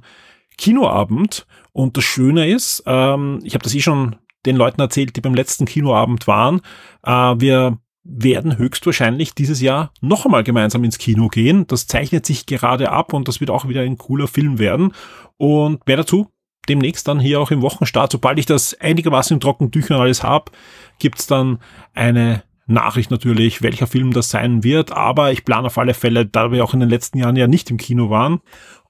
[0.57, 1.47] Kinoabend.
[1.71, 5.35] Und das Schöne ist, ähm, ich habe das eh schon den Leuten erzählt, die beim
[5.35, 6.61] letzten Kinoabend waren,
[7.03, 11.67] äh, wir werden höchstwahrscheinlich dieses Jahr noch einmal gemeinsam ins Kino gehen.
[11.67, 14.93] Das zeichnet sich gerade ab und das wird auch wieder ein cooler Film werden.
[15.37, 16.27] Und mehr dazu
[16.69, 18.11] demnächst dann hier auch im Wochenstart.
[18.11, 20.51] Sobald ich das einigermaßen in trockenen Tüchern alles habe,
[20.99, 21.59] gibt's dann
[21.93, 26.51] eine Nachricht natürlich, welcher Film das sein wird, aber ich plane auf alle Fälle, da
[26.51, 28.41] wir auch in den letzten Jahren ja nicht im Kino waren.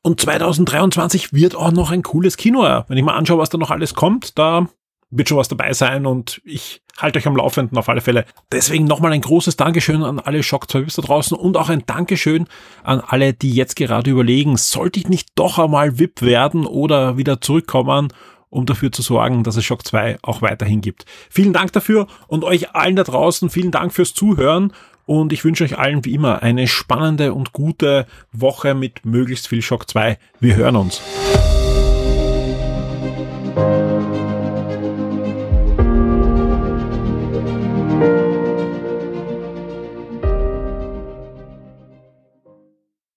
[0.03, 2.63] Und 2023 wird auch noch ein cooles Kino.
[2.87, 4.67] Wenn ich mal anschaue, was da noch alles kommt, da
[5.11, 8.25] wird schon was dabei sein und ich halte euch am Laufenden auf alle Fälle.
[8.51, 12.47] Deswegen nochmal ein großes Dankeschön an alle Shock 2 da draußen und auch ein Dankeschön
[12.83, 17.41] an alle, die jetzt gerade überlegen, sollte ich nicht doch einmal VIP werden oder wieder
[17.41, 18.09] zurückkommen
[18.51, 21.05] um dafür zu sorgen, dass es Shock 2 auch weiterhin gibt.
[21.29, 24.73] Vielen Dank dafür und euch allen da draußen vielen Dank fürs Zuhören
[25.05, 29.61] und ich wünsche euch allen wie immer eine spannende und gute Woche mit möglichst viel
[29.61, 30.17] Shock 2.
[30.39, 31.01] Wir hören uns.